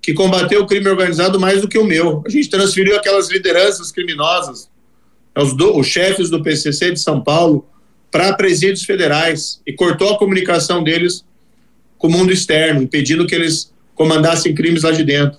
que 0.00 0.14
combateu 0.14 0.62
o 0.62 0.66
crime 0.66 0.88
organizado 0.88 1.40
mais 1.40 1.60
do 1.60 1.68
que 1.68 1.78
o 1.78 1.84
meu. 1.84 2.22
A 2.24 2.28
gente 2.28 2.48
transferiu 2.48 2.96
aquelas 2.96 3.28
lideranças 3.28 3.90
criminosas, 3.90 4.70
os, 5.36 5.56
do, 5.56 5.76
os 5.76 5.86
chefes 5.86 6.30
do 6.30 6.42
PCC 6.42 6.92
de 6.92 7.00
São 7.00 7.20
Paulo, 7.20 7.68
para 8.10 8.32
presídios 8.34 8.84
federais 8.84 9.60
e 9.66 9.72
cortou 9.72 10.14
a 10.14 10.18
comunicação 10.18 10.82
deles 10.82 11.24
com 11.98 12.06
o 12.06 12.10
mundo 12.10 12.32
externo, 12.32 12.82
impedindo 12.82 13.26
que 13.26 13.34
eles 13.34 13.72
comandassem 13.94 14.54
crimes 14.54 14.82
lá 14.82 14.92
de 14.92 15.04
dentro. 15.04 15.38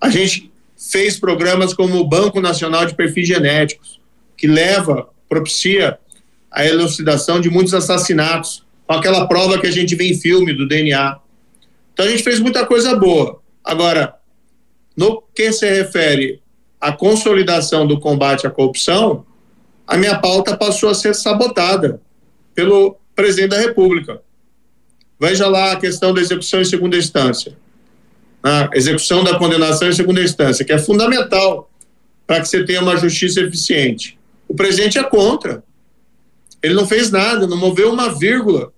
A 0.00 0.08
gente 0.08 0.50
fez 0.76 1.18
programas 1.18 1.74
como 1.74 1.98
o 1.98 2.08
Banco 2.08 2.40
Nacional 2.40 2.86
de 2.86 2.94
Perfis 2.94 3.28
Genéticos, 3.28 4.00
que 4.36 4.46
leva, 4.46 5.08
propicia 5.28 5.98
a 6.50 6.64
elucidação 6.66 7.40
de 7.40 7.50
muitos 7.50 7.74
assassinatos, 7.74 8.64
com 8.86 8.94
aquela 8.94 9.28
prova 9.28 9.58
que 9.58 9.66
a 9.66 9.70
gente 9.70 9.94
vê 9.94 10.08
em 10.08 10.18
filme 10.18 10.52
do 10.52 10.66
DNA. 10.66 11.18
Então 11.92 12.06
a 12.06 12.08
gente 12.08 12.22
fez 12.22 12.40
muita 12.40 12.66
coisa 12.66 12.96
boa. 12.96 13.40
Agora, 13.62 14.16
no 14.96 15.22
que 15.34 15.52
se 15.52 15.68
refere 15.68 16.40
à 16.80 16.90
consolidação 16.90 17.86
do 17.86 18.00
combate 18.00 18.46
à 18.46 18.50
corrupção, 18.50 19.24
a 19.90 19.96
minha 19.96 20.16
pauta 20.20 20.56
passou 20.56 20.88
a 20.88 20.94
ser 20.94 21.16
sabotada 21.16 22.00
pelo 22.54 22.96
presidente 23.12 23.50
da 23.50 23.58
República. 23.58 24.22
Veja 25.18 25.48
lá 25.48 25.72
a 25.72 25.76
questão 25.76 26.14
da 26.14 26.20
execução 26.20 26.60
em 26.60 26.64
segunda 26.64 26.96
instância. 26.96 27.58
A 28.40 28.70
execução 28.72 29.24
da 29.24 29.36
condenação 29.36 29.88
em 29.88 29.92
segunda 29.92 30.22
instância, 30.22 30.64
que 30.64 30.72
é 30.72 30.78
fundamental 30.78 31.68
para 32.24 32.40
que 32.40 32.46
você 32.46 32.64
tenha 32.64 32.80
uma 32.80 32.96
justiça 32.96 33.40
eficiente. 33.40 34.16
O 34.46 34.54
presidente 34.54 34.96
é 34.96 35.02
contra. 35.02 35.64
Ele 36.62 36.74
não 36.74 36.86
fez 36.86 37.10
nada, 37.10 37.48
não 37.48 37.56
moveu 37.56 37.92
uma 37.92 38.16
vírgula 38.16 38.72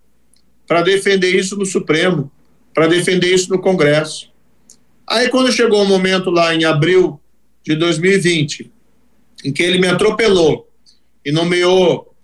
para 0.67 0.81
defender 0.81 1.37
isso 1.37 1.59
no 1.59 1.67
Supremo, 1.67 2.33
para 2.73 2.87
defender 2.87 3.35
isso 3.35 3.51
no 3.51 3.61
Congresso. 3.61 4.33
Aí, 5.07 5.29
quando 5.29 5.53
chegou 5.53 5.83
o 5.83 5.87
momento 5.87 6.31
lá 6.31 6.55
em 6.55 6.65
abril 6.65 7.21
de 7.63 7.77
2020, 7.77 8.73
em 9.45 9.53
que 9.53 9.63
ele 9.63 9.79
me 9.79 9.89
atropelou 9.89 10.72
e 11.25 11.33
nomeou 11.33 12.15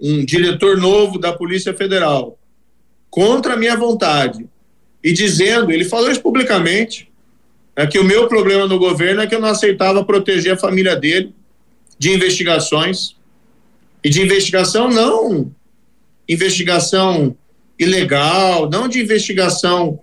um 0.00 0.24
diretor 0.24 0.76
novo 0.76 1.18
da 1.18 1.32
Polícia 1.32 1.72
Federal, 1.74 2.38
contra 3.10 3.54
a 3.54 3.56
minha 3.56 3.76
vontade, 3.76 4.46
e 5.02 5.12
dizendo, 5.12 5.70
ele 5.70 5.84
falou 5.84 6.10
isso 6.10 6.22
publicamente, 6.22 7.10
é 7.76 7.86
que 7.86 7.98
o 7.98 8.04
meu 8.04 8.28
problema 8.28 8.66
no 8.66 8.78
governo 8.78 9.20
é 9.20 9.26
que 9.26 9.34
eu 9.34 9.40
não 9.40 9.48
aceitava 9.48 10.04
proteger 10.04 10.54
a 10.54 10.58
família 10.58 10.96
dele 10.96 11.34
de 11.98 12.12
investigações, 12.12 13.16
e 14.02 14.10
de 14.10 14.20
investigação 14.20 14.90
não 14.90 15.50
investigação 16.28 17.36
ilegal, 17.78 18.68
não 18.70 18.88
de 18.88 19.00
investigação 19.00 20.00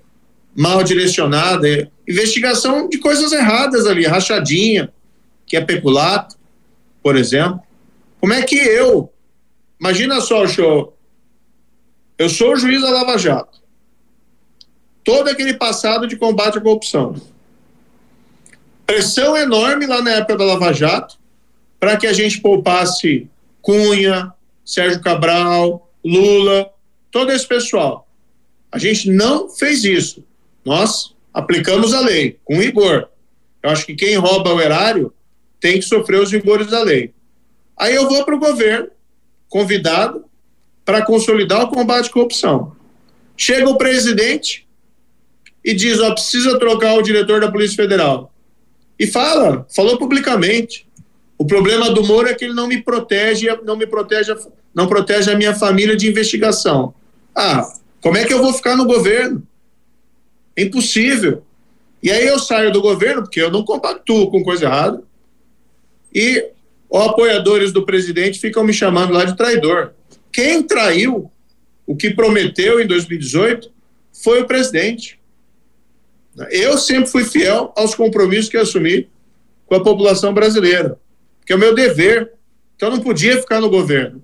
mal 0.56 0.84
direcionada, 0.84 1.68
é 1.68 1.88
investigação 2.08 2.90
de 2.90 2.98
coisas 2.98 3.32
erradas 3.32 3.86
ali, 3.86 4.06
rachadinha, 4.06 4.92
que 5.46 5.56
é 5.56 5.62
peculato, 5.62 6.36
por 7.02 7.16
exemplo. 7.16 7.62
Como 8.22 8.34
é 8.34 8.44
que 8.44 8.56
eu, 8.56 9.12
imagina 9.80 10.22
só, 10.22 10.48
show, 10.48 10.96
eu 12.20 12.30
sou 12.30 12.54
o 12.54 12.56
juiz 12.56 12.80
da 12.80 12.92
Lava 12.92 13.18
Jato, 13.18 13.60
todo 15.04 15.28
aquele 15.28 15.56
passado 15.56 16.06
de 16.06 16.16
combate 16.16 16.60
à 16.60 16.62
corrupção, 16.62 17.20
pressão 18.86 19.36
enorme 19.36 19.88
lá 19.88 20.04
na 20.04 20.12
época 20.12 20.38
da 20.38 20.46
Lava 20.46 20.72
Jato, 20.72 21.18
para 21.80 21.98
que 21.98 22.06
a 22.06 22.14
gente 22.14 22.40
poupasse 22.40 23.28
Cunha, 23.60 24.32
Sérgio 24.64 25.02
Cabral, 25.02 25.92
Lula, 26.06 26.72
todo 27.10 27.32
esse 27.32 27.48
pessoal. 27.48 28.08
A 28.72 28.78
gente 28.78 29.10
não 29.10 29.50
fez 29.50 29.84
isso. 29.84 30.24
Nós 30.64 31.16
aplicamos 31.34 31.92
a 31.92 32.02
lei 32.02 32.40
com 32.46 32.60
rigor. 32.60 33.10
Eu 33.64 33.72
acho 33.72 33.84
que 33.84 33.96
quem 33.96 34.16
rouba 34.16 34.54
o 34.54 34.62
erário 34.62 35.12
tem 35.60 35.80
que 35.80 35.86
sofrer 35.86 36.22
os 36.22 36.32
rigores 36.32 36.68
da 36.68 36.84
lei. 36.84 37.14
Aí 37.78 37.96
eu 37.96 38.08
vou 38.08 38.24
para 38.24 38.36
o 38.36 38.40
governo, 38.40 38.90
convidado, 39.50 40.26
para 40.86 41.06
consolidar 41.06 41.64
o 41.64 41.70
combate 41.70 42.10
à 42.10 42.14
corrupção. 42.14 42.76
Chega 43.36 43.70
o 43.70 43.78
presidente 43.78 44.68
e 45.64 45.74
diz: 45.74 46.00
ó, 46.00 46.14
precisa 46.14 46.60
trocar 46.60 46.96
o 46.96 47.02
diretor 47.02 47.42
da 47.42 47.52
Polícia 47.52 47.76
Federal. 47.76 48.34
E 49.00 49.08
fala, 49.08 49.66
falou 49.74 49.98
publicamente. 49.98 50.88
O 51.38 51.46
problema 51.46 51.90
do 51.90 52.04
Moro 52.04 52.28
é 52.28 52.36
que 52.36 52.46
ele 52.46 52.54
não 52.54 52.68
me 52.68 52.84
protege, 52.84 53.48
não 53.64 53.76
me 53.76 53.88
protege, 53.88 54.32
não 54.76 54.88
protege 54.88 55.32
a 55.32 55.36
minha 55.36 55.56
família 55.56 55.96
de 55.96 56.08
investigação. 56.08 56.94
Ah, 57.36 57.68
como 58.00 58.18
é 58.18 58.26
que 58.26 58.34
eu 58.34 58.42
vou 58.42 58.54
ficar 58.54 58.76
no 58.76 58.86
governo? 58.86 59.42
É 60.56 60.62
impossível. 60.62 61.44
E 62.04 62.12
aí 62.12 62.28
eu 62.28 62.38
saio 62.38 62.72
do 62.72 62.82
governo, 62.82 63.24
porque 63.24 63.42
eu 63.42 63.50
não 63.50 63.64
compactuo 63.64 64.30
com 64.30 64.44
coisa 64.44 64.66
errada, 64.66 65.04
e 66.14 66.52
os 66.92 67.02
apoiadores 67.08 67.72
do 67.72 67.86
presidente 67.86 68.38
ficam 68.38 68.66
me 68.66 68.74
chamando 68.74 69.14
lá 69.14 69.24
de 69.24 69.38
traidor. 69.38 69.94
Quem 70.32 70.62
traiu 70.62 71.32
o 71.88 71.96
que 71.96 72.10
prometeu 72.12 72.82
em 72.82 72.86
2018 72.86 73.72
foi 74.12 74.42
o 74.42 74.46
presidente. 74.46 75.18
Eu 76.50 76.78
sempre 76.78 77.10
fui 77.10 77.24
fiel 77.24 77.74
aos 77.78 77.96
compromissos 77.96 78.50
que 78.50 78.58
assumi 78.58 79.10
com 79.66 79.76
a 79.76 79.84
população 79.84 80.34
brasileira, 80.34 81.00
que 81.46 81.54
é 81.54 81.56
o 81.56 81.60
meu 81.60 81.74
dever. 81.74 82.34
Então 82.76 82.90
não 82.92 83.00
podia 83.00 83.40
ficar 83.40 83.62
no 83.62 83.70
governo. 83.70 84.22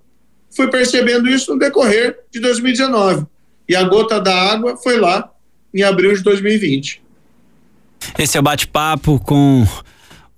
Fui 0.49 0.67
percebendo 0.69 1.29
isso 1.29 1.53
no 1.53 1.59
decorrer 1.59 2.19
de 2.29 2.41
2019. 2.41 3.25
E 3.67 3.75
a 3.75 3.83
gota 3.83 4.19
da 4.19 4.33
água 4.33 4.75
foi 4.75 4.97
lá 4.97 5.31
em 5.73 5.83
abril 5.83 6.13
de 6.13 6.21
2020. 6.21 7.01
Esse 8.17 8.37
é 8.37 8.39
o 8.39 8.43
bate-papo 8.43 9.19
com 9.19 9.65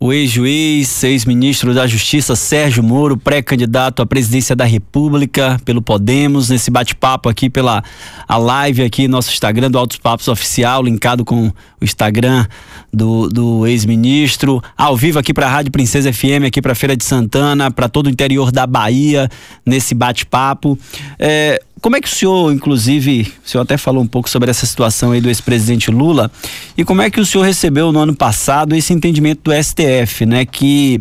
o 0.02 0.14
ex-juiz, 0.14 1.04
ex-ministro 1.04 1.74
da 1.74 1.86
Justiça 1.86 2.34
Sérgio 2.34 2.82
Moro, 2.82 3.18
pré-candidato 3.18 4.02
à 4.02 4.06
presidência 4.06 4.56
da 4.56 4.64
República 4.64 5.60
pelo 5.66 5.82
Podemos, 5.82 6.50
nesse 6.50 6.72
bate-papo 6.72 7.28
aqui 7.28 7.50
pela 7.50 7.84
a 8.26 8.38
live 8.38 8.82
aqui 8.82 9.10
nosso 9.10 9.30
Instagram 9.30 9.70
do 9.70 9.78
Altos 9.78 9.98
Papos 9.98 10.30
Oficial, 10.30 10.84
linkado 10.84 11.26
com 11.26 11.48
o 11.48 11.54
Instagram 11.84 12.48
do, 12.92 13.30
do 13.30 13.68
ex-ministro, 13.68 14.62
ao 14.78 14.96
vivo 14.96 15.20
aqui 15.20 15.34
para 15.34 15.48
a 15.48 15.50
Rádio 15.50 15.72
Princesa 15.72 16.12
FM, 16.12 16.46
aqui 16.48 16.62
para 16.62 16.74
Feira 16.76 16.96
de 16.96 17.04
Santana, 17.04 17.72
para 17.72 17.88
todo 17.88 18.08
o 18.08 18.10
interior 18.10 18.52
da 18.52 18.66
Bahia, 18.66 19.30
nesse 19.66 19.94
bate-papo. 19.94 20.78
É, 21.18 21.62
como 21.82 21.96
é 21.96 22.02
que 22.02 22.08
o 22.08 22.12
senhor, 22.12 22.52
inclusive, 22.54 23.32
o 23.46 23.50
senhor 23.50 23.62
até 23.62 23.78
falou 23.78 24.04
um 24.04 24.08
pouco 24.08 24.30
sobre 24.30 24.50
essa 24.50 24.66
situação 24.66 25.12
aí 25.12 25.22
do 25.22 25.30
ex-presidente 25.30 25.92
Lula, 25.92 26.32
e 26.78 26.84
como 26.84 27.02
é 27.02 27.10
que 27.10 27.20
o 27.20 27.26
senhor 27.26 27.44
recebeu 27.44 27.92
no 27.92 28.00
ano 28.00 28.16
passado 28.16 28.76
esse 28.76 28.94
entendimento 28.94 29.42
do 29.44 29.52
STF, 29.54 30.26
né, 30.26 30.46
que 30.46 31.00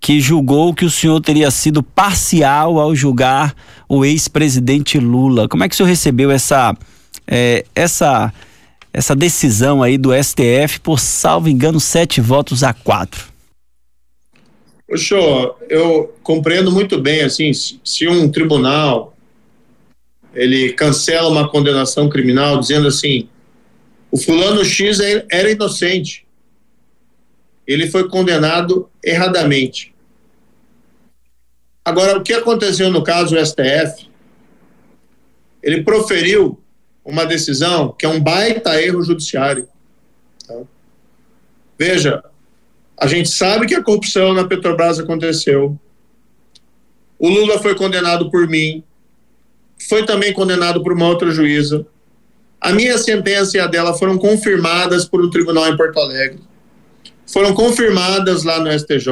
que 0.00 0.20
julgou 0.20 0.72
que 0.72 0.84
o 0.84 0.90
senhor 0.90 1.20
teria 1.20 1.50
sido 1.50 1.82
parcial 1.82 2.78
ao 2.78 2.94
julgar 2.94 3.52
o 3.88 4.04
ex-presidente 4.04 4.96
Lula. 4.96 5.48
Como 5.48 5.64
é 5.64 5.68
que 5.68 5.74
o 5.74 5.76
senhor 5.76 5.88
recebeu 5.88 6.30
essa 6.30 6.72
é, 7.26 7.64
essa 7.74 8.32
essa 8.98 9.14
decisão 9.14 9.80
aí 9.80 9.96
do 9.96 10.10
STF 10.12 10.80
por, 10.82 10.98
salvo 10.98 11.48
engano, 11.48 11.78
sete 11.78 12.20
votos 12.20 12.64
a 12.64 12.72
quatro? 12.72 13.26
Poxa, 14.88 15.14
eu 15.68 16.12
compreendo 16.22 16.72
muito 16.72 17.00
bem, 17.00 17.22
assim, 17.22 17.52
se 17.52 18.08
um 18.08 18.28
tribunal 18.28 19.14
ele 20.34 20.72
cancela 20.72 21.28
uma 21.28 21.48
condenação 21.48 22.08
criminal 22.08 22.58
dizendo 22.58 22.88
assim: 22.88 23.28
o 24.10 24.18
fulano 24.18 24.64
X 24.64 24.98
é, 24.98 25.24
era 25.30 25.50
inocente. 25.50 26.26
Ele 27.66 27.86
foi 27.86 28.08
condenado 28.08 28.90
erradamente. 29.04 29.94
Agora, 31.84 32.18
o 32.18 32.22
que 32.22 32.32
aconteceu 32.32 32.90
no 32.90 33.04
caso 33.04 33.34
do 33.34 33.46
STF? 33.46 34.08
Ele 35.62 35.82
proferiu 35.82 36.58
uma 37.08 37.24
decisão 37.24 37.94
que 37.98 38.04
é 38.04 38.08
um 38.08 38.20
baita 38.20 38.80
erro 38.80 39.02
judiciário. 39.02 39.66
Tá? 40.46 40.60
Veja, 41.78 42.22
a 42.98 43.06
gente 43.06 43.30
sabe 43.30 43.66
que 43.66 43.74
a 43.74 43.82
corrupção 43.82 44.34
na 44.34 44.46
Petrobras 44.46 44.98
aconteceu. 44.98 45.78
O 47.18 47.28
Lula 47.30 47.58
foi 47.60 47.74
condenado 47.74 48.30
por 48.30 48.46
mim, 48.46 48.84
foi 49.88 50.04
também 50.04 50.34
condenado 50.34 50.82
por 50.82 50.92
uma 50.92 51.08
outra 51.08 51.30
juíza. 51.30 51.86
A 52.60 52.72
minha 52.72 52.98
sentença 52.98 53.56
e 53.56 53.60
a 53.60 53.66
dela 53.66 53.94
foram 53.94 54.18
confirmadas 54.18 55.06
por 55.06 55.24
um 55.24 55.30
tribunal 55.30 55.66
em 55.66 55.76
Porto 55.76 55.98
Alegre. 55.98 56.40
Foram 57.26 57.54
confirmadas 57.54 58.42
lá 58.44 58.60
no 58.60 58.70
STJ. 58.70 59.08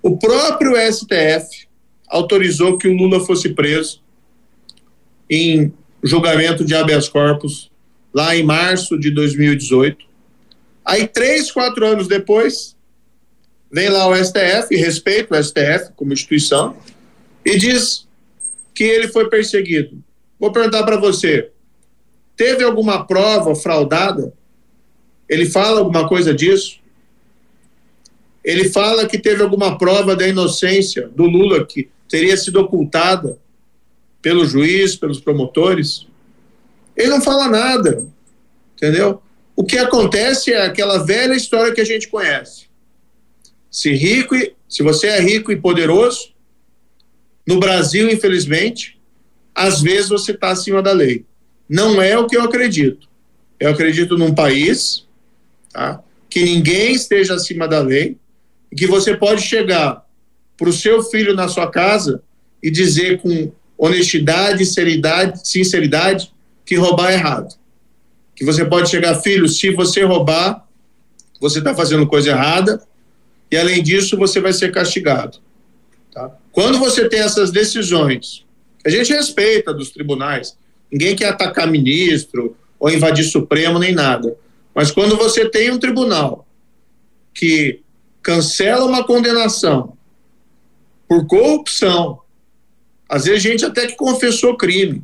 O 0.00 0.16
próprio 0.16 0.74
STF 0.92 1.66
autorizou 2.08 2.78
que 2.78 2.86
o 2.86 2.96
Lula 2.96 3.24
fosse 3.24 3.48
preso 3.48 4.00
em 5.28 5.72
julgamento 6.04 6.64
de 6.64 6.74
habeas 6.74 7.08
corpus 7.08 7.70
lá 8.12 8.36
em 8.36 8.44
março 8.44 8.98
de 8.98 9.10
2018. 9.10 10.04
Aí, 10.84 11.08
três, 11.08 11.50
quatro 11.50 11.84
anos 11.86 12.06
depois, 12.06 12.76
vem 13.72 13.88
lá 13.88 14.06
o 14.06 14.14
STF, 14.14 14.76
respeita 14.76 15.34
o 15.34 15.42
STF 15.42 15.92
como 15.96 16.12
instituição, 16.12 16.76
e 17.44 17.56
diz 17.56 18.06
que 18.74 18.84
ele 18.84 19.08
foi 19.08 19.28
perseguido. 19.30 20.02
Vou 20.38 20.52
perguntar 20.52 20.82
para 20.82 20.98
você: 20.98 21.50
teve 22.36 22.62
alguma 22.62 23.06
prova 23.06 23.54
fraudada? 23.56 24.32
Ele 25.26 25.46
fala 25.46 25.80
alguma 25.80 26.06
coisa 26.06 26.34
disso? 26.34 26.78
Ele 28.44 28.68
fala 28.68 29.06
que 29.06 29.18
teve 29.18 29.42
alguma 29.42 29.78
prova 29.78 30.14
da 30.14 30.28
inocência 30.28 31.08
do 31.08 31.24
Lula 31.24 31.64
que 31.64 31.88
teria 32.10 32.36
sido 32.36 32.60
ocultada 32.60 33.38
pelo 34.24 34.46
juiz, 34.46 34.96
pelos 34.96 35.20
promotores? 35.20 36.06
Ele 36.96 37.10
não 37.10 37.20
fala 37.20 37.46
nada, 37.46 38.08
entendeu? 38.74 39.20
O 39.54 39.62
que 39.62 39.76
acontece 39.76 40.50
é 40.50 40.64
aquela 40.64 41.04
velha 41.04 41.34
história 41.34 41.74
que 41.74 41.80
a 41.82 41.84
gente 41.84 42.08
conhece. 42.08 42.64
Se 43.70 43.92
rico, 43.92 44.34
se 44.66 44.82
você 44.82 45.08
é 45.08 45.20
rico 45.20 45.52
e 45.52 45.60
poderoso, 45.60 46.32
no 47.46 47.60
Brasil, 47.60 48.10
infelizmente, 48.10 48.98
às 49.54 49.82
vezes 49.82 50.08
você 50.08 50.32
está 50.32 50.50
acima 50.52 50.80
da 50.80 50.92
lei. 50.92 51.26
Não 51.68 52.00
é 52.00 52.16
o 52.16 52.26
que 52.26 52.34
eu 52.34 52.42
acredito. 52.42 53.06
Eu 53.60 53.72
acredito 53.72 54.16
num 54.16 54.34
país 54.34 55.06
tá, 55.70 56.02
que 56.30 56.42
ninguém 56.42 56.94
esteja 56.94 57.34
acima 57.34 57.68
da 57.68 57.80
lei 57.80 58.16
e 58.72 58.74
que 58.74 58.86
você 58.86 59.14
pode 59.14 59.42
chegar 59.42 60.02
para 60.56 60.68
o 60.70 60.72
seu 60.72 61.02
filho 61.02 61.34
na 61.34 61.46
sua 61.46 61.70
casa 61.70 62.22
e 62.62 62.70
dizer 62.70 63.20
com 63.20 63.52
honestidade, 63.76 64.64
sinceridade, 64.64 65.48
sinceridade 65.48 66.32
que 66.64 66.76
roubar 66.76 67.10
é 67.10 67.14
errado. 67.14 67.54
Que 68.34 68.44
você 68.44 68.64
pode 68.64 68.88
chegar, 68.88 69.14
filho, 69.16 69.48
se 69.48 69.70
você 69.70 70.02
roubar, 70.02 70.66
você 71.40 71.58
está 71.58 71.74
fazendo 71.74 72.06
coisa 72.06 72.30
errada 72.30 72.82
e 73.50 73.56
além 73.56 73.82
disso 73.82 74.16
você 74.16 74.40
vai 74.40 74.52
ser 74.52 74.72
castigado. 74.72 75.38
Tá? 76.12 76.30
Quando 76.52 76.78
você 76.78 77.08
tem 77.08 77.20
essas 77.20 77.50
decisões, 77.50 78.44
a 78.84 78.90
gente 78.90 79.12
respeita 79.12 79.72
dos 79.72 79.90
tribunais, 79.90 80.56
ninguém 80.90 81.14
quer 81.14 81.28
atacar 81.28 81.70
ministro 81.70 82.56
ou 82.78 82.90
invadir 82.90 83.24
Supremo 83.24 83.78
nem 83.78 83.92
nada, 83.92 84.36
mas 84.74 84.90
quando 84.90 85.16
você 85.16 85.48
tem 85.48 85.70
um 85.70 85.78
tribunal 85.78 86.46
que 87.32 87.80
cancela 88.22 88.84
uma 88.84 89.04
condenação 89.04 89.96
por 91.08 91.26
corrupção, 91.26 92.20
às 93.08 93.24
vezes 93.24 93.42
gente 93.42 93.64
até 93.64 93.86
que 93.86 93.96
confessou 93.96 94.56
crime, 94.56 95.02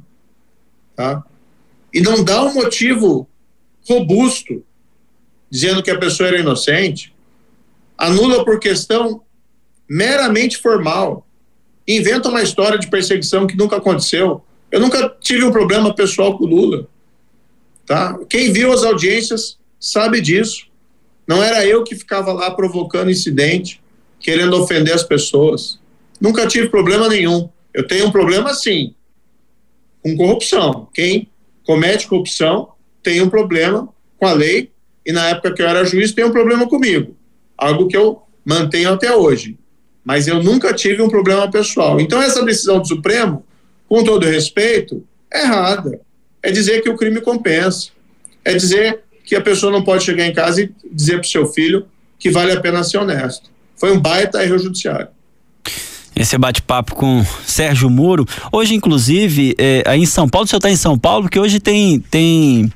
tá? 0.96 1.24
E 1.92 2.00
não 2.00 2.22
dá 2.22 2.42
um 2.42 2.54
motivo 2.54 3.28
robusto 3.88 4.64
dizendo 5.50 5.82
que 5.82 5.90
a 5.90 5.98
pessoa 5.98 6.28
era 6.28 6.38
inocente, 6.38 7.12
anula 7.98 8.44
por 8.44 8.60
questão 8.60 9.22
meramente 9.88 10.56
formal, 10.56 11.26
inventa 11.86 12.28
uma 12.28 12.42
história 12.42 12.78
de 12.78 12.88
perseguição 12.88 13.46
que 13.46 13.56
nunca 13.56 13.76
aconteceu. 13.76 14.42
Eu 14.70 14.78
nunca 14.78 15.08
tive 15.20 15.44
um 15.44 15.50
problema 15.50 15.92
pessoal 15.92 16.38
com 16.38 16.44
o 16.44 16.46
Lula. 16.46 16.86
Tá? 17.84 18.16
Quem 18.28 18.52
viu 18.52 18.72
as 18.72 18.84
audiências 18.84 19.58
sabe 19.80 20.20
disso. 20.20 20.68
Não 21.26 21.42
era 21.42 21.66
eu 21.66 21.82
que 21.82 21.96
ficava 21.96 22.32
lá 22.32 22.52
provocando 22.52 23.10
incidente, 23.10 23.82
querendo 24.20 24.54
ofender 24.54 24.94
as 24.94 25.02
pessoas. 25.02 25.80
Nunca 26.20 26.46
tive 26.46 26.68
problema 26.68 27.08
nenhum. 27.08 27.48
Eu 27.72 27.86
tenho 27.86 28.06
um 28.06 28.12
problema 28.12 28.52
sim 28.54 28.94
com 30.02 30.16
corrupção. 30.16 30.88
Quem 30.94 31.28
comete 31.64 32.06
corrupção 32.06 32.72
tem 33.02 33.20
um 33.20 33.30
problema 33.30 33.88
com 34.18 34.26
a 34.26 34.32
lei 34.32 34.70
e 35.04 35.12
na 35.12 35.28
época 35.28 35.54
que 35.54 35.62
eu 35.62 35.68
era 35.68 35.84
juiz 35.84 36.12
tem 36.12 36.24
um 36.24 36.32
problema 36.32 36.68
comigo. 36.68 37.16
Algo 37.56 37.88
que 37.88 37.96
eu 37.96 38.22
mantenho 38.44 38.92
até 38.92 39.14
hoje 39.14 39.58
mas 40.04 40.26
eu 40.26 40.42
nunca 40.42 40.72
tive 40.72 41.02
um 41.02 41.08
problema 41.08 41.50
pessoal. 41.50 42.00
Então, 42.00 42.20
essa 42.20 42.44
decisão 42.44 42.80
do 42.80 42.88
Supremo, 42.88 43.44
com 43.88 44.02
todo 44.02 44.26
respeito, 44.26 45.06
é 45.32 45.42
errada. 45.42 46.00
É 46.42 46.50
dizer 46.50 46.82
que 46.82 46.88
o 46.88 46.96
crime 46.96 47.20
compensa. 47.20 47.90
É 48.44 48.54
dizer 48.54 49.02
que 49.24 49.36
a 49.36 49.40
pessoa 49.40 49.70
não 49.70 49.84
pode 49.84 50.04
chegar 50.04 50.26
em 50.26 50.32
casa 50.32 50.62
e 50.62 50.72
dizer 50.90 51.14
para 51.14 51.26
o 51.26 51.30
seu 51.30 51.46
filho 51.46 51.86
que 52.18 52.30
vale 52.30 52.52
a 52.52 52.60
pena 52.60 52.82
ser 52.82 52.98
honesto. 52.98 53.50
Foi 53.76 53.92
um 53.92 54.00
baita 54.00 54.42
erro 54.42 54.58
judiciário. 54.58 55.08
Esse 56.14 56.36
bate-papo 56.36 56.94
com 56.94 57.24
Sérgio 57.46 57.88
Moro. 57.88 58.26
Hoje, 58.52 58.74
inclusive, 58.74 59.54
é, 59.58 59.82
aí 59.86 60.02
em 60.02 60.06
São 60.06 60.28
Paulo, 60.28 60.44
o 60.44 60.48
senhor 60.48 60.58
está 60.58 60.70
em 60.70 60.76
São 60.76 60.98
Paulo, 60.98 61.22
porque 61.22 61.38
hoje 61.38 61.60
tem, 61.60 62.00
tem 62.00 62.70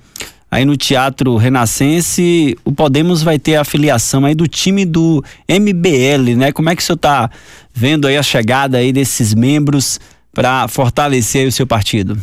aí 0.50 0.64
no 0.64 0.76
Teatro 0.76 1.36
Renascense, 1.36 2.56
o 2.64 2.72
Podemos 2.72 3.22
vai 3.22 3.38
ter 3.38 3.56
a 3.56 3.64
filiação 3.64 4.24
aí 4.24 4.34
do 4.34 4.46
time 4.46 4.84
do 4.84 5.22
MBL, 5.48 6.36
né? 6.36 6.52
Como 6.52 6.70
é 6.70 6.76
que 6.76 6.82
o 6.82 6.84
senhor 6.84 6.96
está 6.96 7.28
vendo 7.72 8.06
aí 8.06 8.16
a 8.16 8.22
chegada 8.22 8.78
aí 8.78 8.92
desses 8.92 9.34
membros 9.34 9.98
para 10.32 10.68
fortalecer 10.68 11.46
o 11.48 11.52
seu 11.52 11.66
partido? 11.66 12.16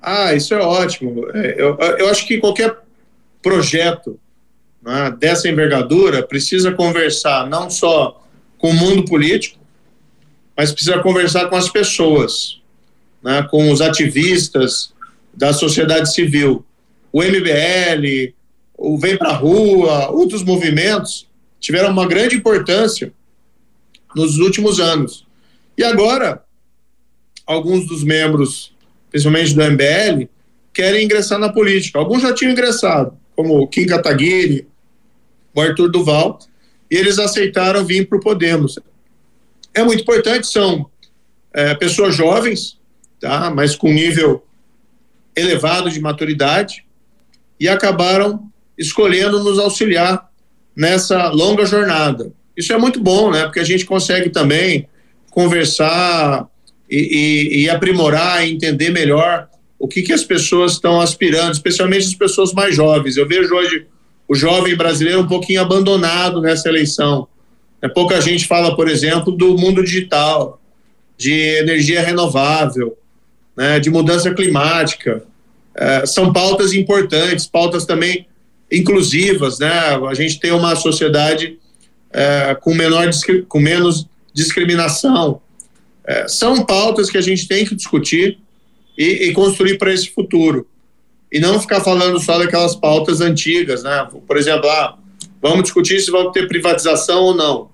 Ah, 0.00 0.34
isso 0.34 0.54
é 0.54 0.60
ótimo. 0.60 1.26
É, 1.34 1.54
eu, 1.58 1.76
eu 1.98 2.08
acho 2.08 2.26
que 2.26 2.38
qualquer 2.38 2.76
projeto 3.42 4.18
né, 4.84 5.14
dessa 5.18 5.48
envergadura 5.48 6.22
precisa 6.22 6.70
conversar 6.70 7.48
não 7.48 7.70
só 7.70 8.22
com 8.58 8.70
o 8.70 8.74
mundo 8.74 9.04
político, 9.04 9.58
mas 10.56 10.72
precisa 10.72 11.00
conversar 11.00 11.48
com 11.48 11.56
as 11.56 11.68
pessoas, 11.68 12.60
né, 13.22 13.46
com 13.50 13.70
os 13.70 13.80
ativistas 13.80 14.92
da 15.32 15.52
sociedade 15.52 16.12
civil. 16.12 16.64
O 17.12 17.22
MBL, 17.22 18.34
o 18.76 18.98
Vem 18.98 19.16
Pra 19.16 19.32
Rua, 19.32 20.10
outros 20.10 20.42
movimentos 20.42 21.26
tiveram 21.60 21.90
uma 21.90 22.06
grande 22.06 22.36
importância 22.36 23.12
nos 24.14 24.38
últimos 24.38 24.78
anos. 24.78 25.26
E 25.76 25.82
agora, 25.82 26.44
alguns 27.46 27.86
dos 27.86 28.04
membros, 28.04 28.72
principalmente 29.10 29.54
do 29.54 29.62
MBL, 29.62 30.28
querem 30.72 31.04
ingressar 31.04 31.38
na 31.38 31.52
política. 31.52 31.98
Alguns 31.98 32.22
já 32.22 32.32
tinham 32.32 32.52
ingressado, 32.52 33.16
como 33.34 33.58
o 33.58 33.66
Kim 33.66 33.86
Kataguiri, 33.86 34.68
o 35.54 35.60
Arthur 35.60 35.88
Duval, 35.88 36.38
e 36.90 36.96
eles 36.96 37.18
aceitaram 37.18 37.84
vir 37.84 38.08
para 38.08 38.18
o 38.18 38.20
Podemos 38.20 38.78
é 39.74 39.82
muito 39.82 40.02
importante, 40.02 40.46
são 40.46 40.88
é, 41.52 41.74
pessoas 41.74 42.14
jovens, 42.14 42.78
tá, 43.20 43.50
mas 43.50 43.74
com 43.74 43.92
nível 43.92 44.44
elevado 45.36 45.90
de 45.90 46.00
maturidade, 46.00 46.84
e 47.58 47.68
acabaram 47.68 48.48
escolhendo 48.78 49.42
nos 49.42 49.58
auxiliar 49.58 50.28
nessa 50.76 51.28
longa 51.28 51.64
jornada. 51.64 52.32
Isso 52.56 52.72
é 52.72 52.78
muito 52.78 53.00
bom, 53.00 53.30
né? 53.30 53.44
Porque 53.44 53.60
a 53.60 53.64
gente 53.64 53.84
consegue 53.84 54.30
também 54.30 54.88
conversar 55.30 56.46
e, 56.90 56.98
e, 56.98 57.62
e 57.62 57.70
aprimorar 57.70 58.46
entender 58.46 58.90
melhor 58.90 59.48
o 59.78 59.88
que, 59.88 60.02
que 60.02 60.12
as 60.12 60.24
pessoas 60.24 60.72
estão 60.72 61.00
aspirando, 61.00 61.52
especialmente 61.52 62.06
as 62.06 62.14
pessoas 62.14 62.52
mais 62.52 62.74
jovens. 62.74 63.16
Eu 63.16 63.26
vejo 63.26 63.54
hoje 63.54 63.86
o 64.28 64.34
jovem 64.34 64.76
brasileiro 64.76 65.20
um 65.20 65.26
pouquinho 65.26 65.60
abandonado 65.60 66.40
nessa 66.40 66.68
eleição. 66.68 67.28
É, 67.84 67.88
pouca 67.88 68.18
gente 68.18 68.46
fala, 68.46 68.74
por 68.74 68.88
exemplo, 68.88 69.30
do 69.30 69.58
mundo 69.58 69.84
digital, 69.84 70.58
de 71.18 71.32
energia 71.58 72.00
renovável, 72.00 72.96
né, 73.54 73.78
de 73.78 73.90
mudança 73.90 74.32
climática. 74.32 75.22
É, 75.74 76.06
são 76.06 76.32
pautas 76.32 76.72
importantes, 76.72 77.46
pautas 77.46 77.84
também 77.84 78.26
inclusivas. 78.72 79.58
Né? 79.58 79.68
A 80.08 80.14
gente 80.14 80.40
tem 80.40 80.50
uma 80.50 80.74
sociedade 80.74 81.58
é, 82.10 82.54
com, 82.54 82.74
menor, 82.74 83.06
com 83.48 83.60
menos 83.60 84.06
discriminação. 84.32 85.42
É, 86.06 86.26
são 86.26 86.64
pautas 86.64 87.10
que 87.10 87.18
a 87.18 87.22
gente 87.22 87.46
tem 87.46 87.66
que 87.66 87.74
discutir 87.74 88.38
e, 88.96 89.28
e 89.28 89.32
construir 89.34 89.76
para 89.76 89.92
esse 89.92 90.08
futuro. 90.08 90.66
E 91.30 91.38
não 91.38 91.60
ficar 91.60 91.82
falando 91.82 92.18
só 92.18 92.38
daquelas 92.38 92.74
pautas 92.74 93.20
antigas. 93.20 93.82
Né? 93.82 94.08
Por 94.26 94.38
exemplo, 94.38 94.70
ah, 94.70 94.96
vamos 95.42 95.64
discutir 95.64 96.00
se 96.00 96.10
vamos 96.10 96.32
ter 96.32 96.48
privatização 96.48 97.24
ou 97.24 97.34
não. 97.34 97.73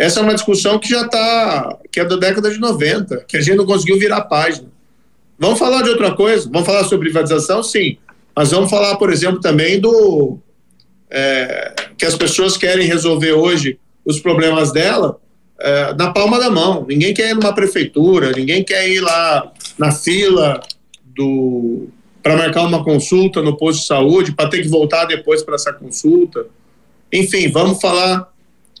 Essa 0.00 0.20
é 0.20 0.22
uma 0.22 0.32
discussão 0.32 0.78
que 0.78 0.88
já 0.88 1.02
está, 1.02 1.76
que 1.92 2.00
é 2.00 2.04
da 2.06 2.16
década 2.16 2.50
de 2.50 2.58
90, 2.58 3.18
que 3.28 3.36
a 3.36 3.40
gente 3.42 3.58
não 3.58 3.66
conseguiu 3.66 3.98
virar 3.98 4.16
a 4.16 4.22
página. 4.22 4.66
Vamos 5.38 5.58
falar 5.58 5.82
de 5.82 5.90
outra 5.90 6.14
coisa? 6.14 6.48
Vamos 6.50 6.66
falar 6.66 6.84
sobre 6.84 7.10
privatização? 7.10 7.62
Sim. 7.62 7.98
Mas 8.34 8.50
vamos 8.50 8.70
falar, 8.70 8.96
por 8.96 9.12
exemplo, 9.12 9.42
também 9.42 9.78
do. 9.78 10.38
É, 11.10 11.74
que 11.98 12.06
as 12.06 12.16
pessoas 12.16 12.56
querem 12.56 12.86
resolver 12.86 13.32
hoje 13.32 13.78
os 14.02 14.18
problemas 14.18 14.72
dela 14.72 15.20
é, 15.60 15.92
na 15.92 16.10
palma 16.14 16.40
da 16.40 16.48
mão. 16.48 16.86
Ninguém 16.88 17.12
quer 17.12 17.32
ir 17.32 17.34
numa 17.34 17.54
prefeitura, 17.54 18.32
ninguém 18.32 18.64
quer 18.64 18.88
ir 18.88 19.00
lá 19.00 19.52
na 19.76 19.92
fila 19.92 20.62
do 21.04 21.88
para 22.22 22.38
marcar 22.38 22.62
uma 22.62 22.82
consulta 22.82 23.42
no 23.42 23.54
posto 23.54 23.80
de 23.80 23.86
saúde, 23.86 24.32
para 24.32 24.48
ter 24.48 24.62
que 24.62 24.68
voltar 24.68 25.04
depois 25.04 25.42
para 25.42 25.56
essa 25.56 25.74
consulta. 25.74 26.46
Enfim, 27.12 27.50
vamos 27.50 27.82
falar 27.82 28.29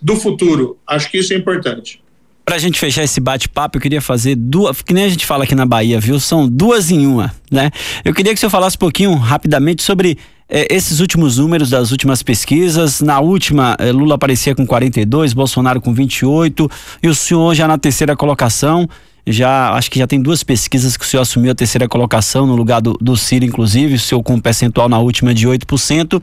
do 0.00 0.16
futuro. 0.16 0.76
Acho 0.86 1.10
que 1.10 1.18
isso 1.18 1.32
é 1.32 1.36
importante. 1.36 2.02
Para 2.44 2.56
a 2.56 2.58
gente 2.58 2.80
fechar 2.80 3.04
esse 3.04 3.20
bate-papo, 3.20 3.78
eu 3.78 3.80
queria 3.80 4.00
fazer 4.00 4.34
duas, 4.34 4.82
que 4.82 4.92
nem 4.92 5.04
a 5.04 5.08
gente 5.08 5.24
fala 5.24 5.44
aqui 5.44 5.54
na 5.54 5.64
Bahia, 5.64 6.00
viu? 6.00 6.18
São 6.18 6.48
duas 6.48 6.90
em 6.90 7.06
uma, 7.06 7.32
né? 7.50 7.70
Eu 8.04 8.12
queria 8.12 8.32
que 8.32 8.38
o 8.38 8.40
senhor 8.40 8.50
falasse 8.50 8.76
um 8.76 8.80
pouquinho, 8.80 9.14
rapidamente, 9.14 9.82
sobre 9.84 10.18
eh, 10.48 10.66
esses 10.68 10.98
últimos 10.98 11.38
números 11.38 11.70
das 11.70 11.92
últimas 11.92 12.24
pesquisas. 12.24 13.00
Na 13.00 13.20
última, 13.20 13.76
eh, 13.78 13.92
Lula 13.92 14.16
aparecia 14.16 14.52
com 14.54 14.66
42, 14.66 15.32
Bolsonaro 15.32 15.80
com 15.80 15.94
28, 15.94 16.68
e 17.02 17.08
o 17.08 17.14
senhor 17.14 17.54
já 17.54 17.68
na 17.68 17.78
terceira 17.78 18.16
colocação 18.16 18.88
já 19.32 19.72
acho 19.72 19.90
que 19.90 19.98
já 19.98 20.06
tem 20.06 20.20
duas 20.20 20.42
pesquisas 20.42 20.96
que 20.96 21.04
o 21.04 21.06
senhor 21.08 21.22
assumiu 21.22 21.52
a 21.52 21.54
terceira 21.54 21.88
colocação 21.88 22.46
no 22.46 22.54
lugar 22.54 22.80
do, 22.80 22.94
do 23.00 23.16
Ciro, 23.16 23.44
inclusive, 23.44 23.94
o 23.94 23.98
senhor 23.98 24.22
com 24.22 24.34
um 24.34 24.40
percentual 24.40 24.88
na 24.88 24.98
última 24.98 25.34
de 25.34 25.46
8%, 25.46 26.22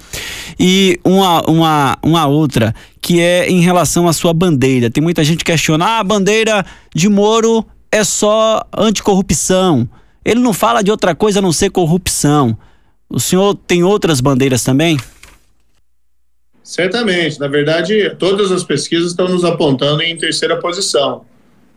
e 0.60 1.00
uma, 1.04 1.42
uma, 1.50 1.98
uma 2.02 2.28
outra 2.28 2.74
que 3.02 3.22
é 3.22 3.50
em 3.50 3.62
relação 3.62 4.08
à 4.08 4.14
sua 4.14 4.34
bandeira. 4.34 4.90
Tem 4.90 5.02
muita 5.02 5.24
gente 5.24 5.40
que 5.40 5.52
questiona, 5.52 5.86
ah, 5.86 6.00
a 6.00 6.04
bandeira 6.04 6.66
de 6.94 7.08
Moro 7.08 7.66
é 7.92 8.04
só 8.04 8.62
anticorrupção. 8.76 9.88
Ele 10.26 10.40
não 10.40 10.54
fala 10.54 10.84
de 10.84 10.92
outra 10.92 11.16
coisa 11.16 11.40
a 11.40 11.42
não 11.42 11.54
ser 11.54 11.70
corrupção. 11.70 12.58
O 13.10 13.20
senhor 13.20 13.56
tem 13.56 13.84
outras 13.84 14.20
bandeiras 14.20 14.64
também? 14.64 14.98
Certamente. 16.62 17.40
Na 17.40 17.48
verdade, 17.48 18.14
todas 18.20 18.52
as 18.52 18.64
pesquisas 18.64 19.12
estão 19.12 19.30
nos 19.30 19.46
apontando 19.46 20.02
em 20.02 20.18
terceira 20.18 20.60
posição. 20.60 21.26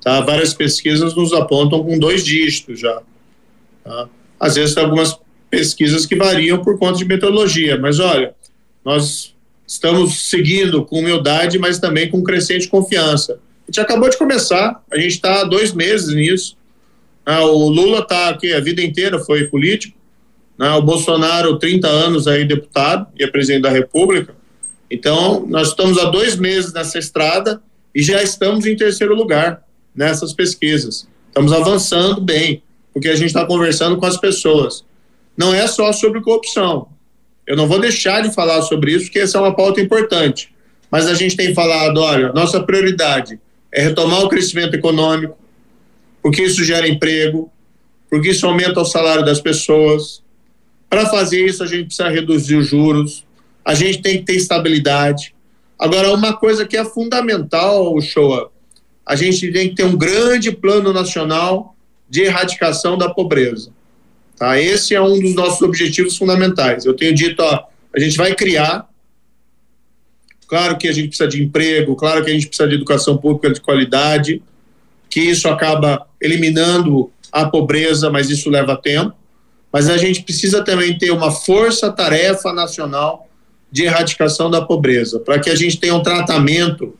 Tá? 0.02 0.20
Várias 0.20 0.54
pesquisas 0.54 1.14
nos 1.14 1.32
apontam 1.32 1.82
com 1.84 1.98
dois 1.98 2.24
dígitos 2.24 2.80
já. 2.80 3.02
Tá? 3.84 4.08
Às 4.38 4.54
vezes 4.54 4.74
tem 4.74 4.82
algumas 4.82 5.18
pesquisas 5.50 6.06
que 6.06 6.16
variam 6.16 6.62
por 6.62 6.78
conta 6.78 6.98
de 6.98 7.04
metodologia, 7.04 7.76
mas 7.76 7.98
olha, 7.98 8.34
nós 8.84 9.34
estamos 9.66 10.28
seguindo 10.28 10.84
com 10.84 11.00
humildade, 11.00 11.58
mas 11.58 11.78
também 11.78 12.08
com 12.08 12.22
crescente 12.22 12.68
confiança. 12.68 13.38
A 13.68 13.70
gente 13.70 13.80
acabou 13.80 14.08
de 14.08 14.16
começar, 14.16 14.82
a 14.90 14.98
gente 14.98 15.12
está 15.14 15.42
há 15.42 15.44
dois 15.44 15.72
meses 15.72 16.14
nisso. 16.14 16.56
Ah, 17.24 17.44
o 17.44 17.68
Lula 17.68 18.00
está 18.00 18.30
aqui 18.30 18.52
a 18.52 18.60
vida 18.60 18.82
inteira, 18.82 19.18
foi 19.18 19.44
político. 19.44 19.96
Né? 20.58 20.70
O 20.72 20.82
Bolsonaro, 20.82 21.58
30 21.58 21.86
anos 21.86 22.26
aí 22.26 22.44
deputado 22.44 23.06
e 23.18 23.22
é 23.22 23.26
presidente 23.26 23.62
da 23.62 23.70
República. 23.70 24.34
Então, 24.90 25.46
nós 25.46 25.68
estamos 25.68 25.98
há 25.98 26.06
dois 26.06 26.36
meses 26.36 26.72
nessa 26.72 26.98
estrada 26.98 27.62
e 27.94 28.02
já 28.02 28.22
estamos 28.22 28.66
em 28.66 28.74
terceiro 28.74 29.14
lugar 29.14 29.62
nessas 29.94 30.32
pesquisas. 30.32 31.08
Estamos 31.28 31.52
avançando 31.52 32.20
bem, 32.20 32.62
porque 32.92 33.08
a 33.08 33.14
gente 33.14 33.28
está 33.28 33.44
conversando 33.44 33.96
com 33.96 34.06
as 34.06 34.16
pessoas. 34.16 34.84
Não 35.36 35.54
é 35.54 35.66
só 35.66 35.92
sobre 35.92 36.20
corrupção. 36.20 36.88
Eu 37.46 37.56
não 37.56 37.66
vou 37.66 37.80
deixar 37.80 38.22
de 38.22 38.32
falar 38.32 38.62
sobre 38.62 38.92
isso, 38.92 39.06
porque 39.06 39.20
essa 39.20 39.38
é 39.38 39.40
uma 39.40 39.54
pauta 39.54 39.80
importante. 39.80 40.52
Mas 40.90 41.06
a 41.06 41.14
gente 41.14 41.36
tem 41.36 41.54
falado, 41.54 41.98
olha, 41.98 42.32
nossa 42.32 42.62
prioridade 42.62 43.40
é 43.72 43.82
retomar 43.82 44.22
o 44.24 44.28
crescimento 44.28 44.74
econômico, 44.74 45.38
porque 46.22 46.42
isso 46.42 46.64
gera 46.64 46.88
emprego, 46.88 47.50
porque 48.08 48.30
isso 48.30 48.46
aumenta 48.46 48.80
o 48.80 48.84
salário 48.84 49.24
das 49.24 49.40
pessoas. 49.40 50.22
Para 50.88 51.06
fazer 51.06 51.46
isso, 51.46 51.62
a 51.62 51.66
gente 51.66 51.86
precisa 51.86 52.08
reduzir 52.08 52.56
os 52.56 52.66
juros, 52.66 53.24
a 53.64 53.74
gente 53.74 54.02
tem 54.02 54.18
que 54.18 54.24
ter 54.24 54.34
estabilidade. 54.34 55.34
Agora, 55.78 56.12
uma 56.12 56.36
coisa 56.36 56.66
que 56.66 56.76
é 56.76 56.84
fundamental, 56.84 57.98
Shoa, 58.00 58.50
a 59.10 59.16
gente 59.16 59.50
tem 59.50 59.70
que 59.70 59.74
ter 59.74 59.82
um 59.82 59.96
grande 59.96 60.52
plano 60.52 60.92
nacional 60.92 61.74
de 62.08 62.22
erradicação 62.22 62.96
da 62.96 63.08
pobreza. 63.08 63.72
Tá? 64.36 64.56
Esse 64.56 64.94
é 64.94 65.02
um 65.02 65.18
dos 65.18 65.34
nossos 65.34 65.60
objetivos 65.62 66.16
fundamentais. 66.16 66.86
Eu 66.86 66.94
tenho 66.94 67.12
dito, 67.12 67.42
ó, 67.42 67.64
a 67.92 67.98
gente 67.98 68.16
vai 68.16 68.36
criar. 68.36 68.88
Claro 70.46 70.78
que 70.78 70.86
a 70.86 70.92
gente 70.92 71.08
precisa 71.08 71.28
de 71.28 71.42
emprego, 71.42 71.96
claro 71.96 72.24
que 72.24 72.30
a 72.30 72.34
gente 72.34 72.46
precisa 72.46 72.68
de 72.68 72.76
educação 72.76 73.18
pública 73.18 73.52
de 73.52 73.60
qualidade, 73.60 74.40
que 75.08 75.20
isso 75.20 75.48
acaba 75.48 76.06
eliminando 76.20 77.10
a 77.32 77.46
pobreza, 77.46 78.10
mas 78.10 78.30
isso 78.30 78.48
leva 78.48 78.76
tempo. 78.76 79.12
Mas 79.72 79.90
a 79.90 79.96
gente 79.96 80.22
precisa 80.22 80.62
também 80.62 80.96
ter 80.96 81.10
uma 81.10 81.32
força-tarefa 81.32 82.52
nacional 82.52 83.28
de 83.72 83.86
erradicação 83.86 84.48
da 84.48 84.62
pobreza, 84.62 85.18
para 85.18 85.40
que 85.40 85.50
a 85.50 85.56
gente 85.56 85.80
tenha 85.80 85.96
um 85.96 86.02
tratamento 86.02 86.94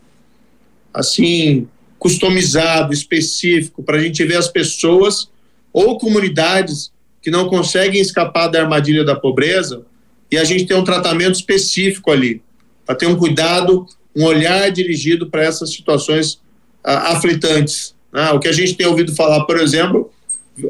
assim 0.92 1.68
customizado, 2.00 2.94
específico, 2.94 3.82
para 3.82 3.98
a 3.98 4.00
gente 4.00 4.24
ver 4.24 4.38
as 4.38 4.48
pessoas 4.48 5.28
ou 5.70 5.98
comunidades 5.98 6.90
que 7.22 7.30
não 7.30 7.46
conseguem 7.46 8.00
escapar 8.00 8.48
da 8.48 8.62
armadilha 8.62 9.04
da 9.04 9.14
pobreza 9.14 9.84
e 10.30 10.38
a 10.38 10.44
gente 10.44 10.64
tem 10.64 10.76
um 10.76 10.82
tratamento 10.82 11.34
específico 11.34 12.10
ali, 12.10 12.42
para 12.86 12.94
ter 12.94 13.06
um 13.06 13.16
cuidado, 13.16 13.86
um 14.16 14.24
olhar 14.24 14.70
dirigido 14.70 15.28
para 15.28 15.44
essas 15.44 15.70
situações 15.72 16.40
aflitantes. 16.82 17.94
Né? 18.10 18.30
O 18.30 18.40
que 18.40 18.48
a 18.48 18.52
gente 18.52 18.74
tem 18.74 18.86
ouvido 18.86 19.14
falar, 19.14 19.44
por 19.44 19.60
exemplo, 19.60 20.10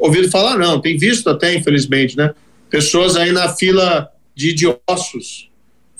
ouvido 0.01 0.29
falar 0.29 0.57
não, 0.57 0.81
tem 0.81 0.97
visto 0.97 1.29
até, 1.29 1.55
infelizmente, 1.55 2.17
né? 2.17 2.33
Pessoas 2.69 3.15
aí 3.15 3.31
na 3.31 3.49
fila 3.49 4.09
de, 4.35 4.53
de 4.53 4.67
ossos, 4.89 5.49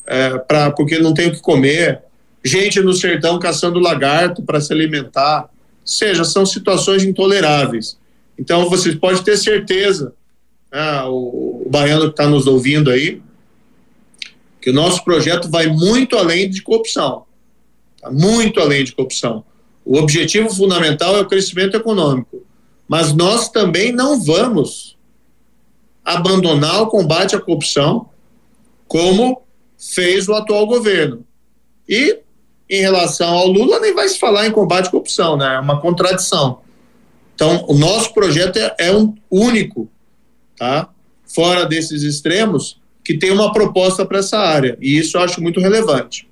é, 0.06 0.38
pra, 0.40 0.72
porque 0.72 1.00
não 1.00 1.14
tem 1.14 1.30
o 1.30 1.32
que 1.32 1.40
comer, 1.40 2.02
gente 2.44 2.82
no 2.82 2.94
sertão 2.94 3.40
caçando 3.40 3.80
lagarto 3.80 4.42
para 4.44 4.60
se 4.60 4.74
alimentar, 4.74 5.50
seja, 5.86 6.24
são 6.24 6.46
situações 6.46 7.04
intoleráveis. 7.04 7.98
Então, 8.38 8.70
vocês 8.70 8.96
podem 8.96 9.22
ter 9.24 9.38
certeza, 9.38 10.14
né, 10.72 11.04
o, 11.04 11.64
o 11.66 11.70
baiano 11.70 12.06
que 12.06 12.12
está 12.12 12.28
nos 12.28 12.48
ouvindo 12.48 12.90
aí, 12.90 13.22
que 14.62 14.70
o 14.70 14.74
nosso 14.74 15.04
projeto 15.04 15.50
vai 15.50 15.68
muito 15.68 16.18
além 16.18 16.50
de 16.50 16.62
corrupção. 16.62 17.26
Tá? 18.00 18.12
Muito 18.12 18.60
além 18.60 18.84
de 18.84 18.94
corrupção. 18.94 19.44
O 19.84 19.98
objetivo 19.98 20.50
fundamental 20.50 21.16
é 21.18 21.22
o 21.22 21.28
crescimento 21.28 21.76
econômico. 21.76 22.44
Mas 22.88 23.14
nós 23.14 23.50
também 23.50 23.92
não 23.92 24.22
vamos 24.22 24.98
abandonar 26.04 26.82
o 26.82 26.88
combate 26.88 27.36
à 27.36 27.40
corrupção, 27.40 28.10
como 28.88 29.42
fez 29.78 30.28
o 30.28 30.34
atual 30.34 30.68
governo. 30.68 31.26
E 31.88 32.20
em 32.72 32.80
relação 32.80 33.28
ao 33.34 33.48
Lula, 33.48 33.82
nem 33.82 33.94
vai 33.94 34.08
se 34.08 34.18
falar 34.18 34.48
em 34.48 34.52
combate 34.52 34.88
à 34.88 34.92
corrupção, 34.92 35.36
né? 35.36 35.56
É 35.56 35.60
uma 35.60 35.82
contradição. 35.82 36.60
Então, 37.36 37.66
o 37.68 37.74
nosso 37.74 38.14
projeto 38.14 38.58
é, 38.58 38.76
é 38.80 38.96
um 38.96 39.14
único, 39.30 39.90
tá? 40.58 40.88
Fora 41.26 41.66
desses 41.66 42.02
extremos, 42.04 42.80
que 43.04 43.18
tem 43.18 43.30
uma 43.32 43.52
proposta 43.52 44.06
para 44.06 44.20
essa 44.20 44.40
área. 44.40 44.78
E 44.80 44.98
isso 44.98 45.18
eu 45.18 45.22
acho 45.22 45.42
muito 45.42 45.60
relevante. 45.60 46.26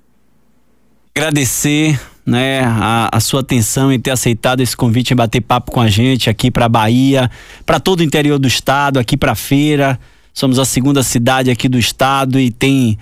Agradecer 1.14 2.00
né, 2.24 2.60
a, 2.64 3.10
a, 3.12 3.20
sua 3.20 3.40
atenção 3.40 3.92
em 3.92 4.00
ter 4.00 4.12
aceitado 4.12 4.60
esse 4.60 4.76
convite 4.76 5.12
em 5.12 5.16
bater 5.16 5.42
papo 5.42 5.70
com 5.70 5.80
a 5.80 5.88
gente 5.88 6.30
aqui 6.30 6.50
para 6.50 6.68
Bahia, 6.68 7.30
para 7.66 7.78
todo 7.78 8.00
o 8.00 8.04
interior 8.04 8.38
do 8.38 8.48
estado, 8.48 8.98
aqui 8.98 9.16
para 9.16 9.34
feira. 9.34 9.98
Somos 10.32 10.58
a 10.58 10.64
segunda 10.64 11.02
cidade 11.02 11.50
aqui 11.50 11.68
do 11.68 11.78
estado 11.78 12.38
e 12.38 12.50
tem 12.50 12.98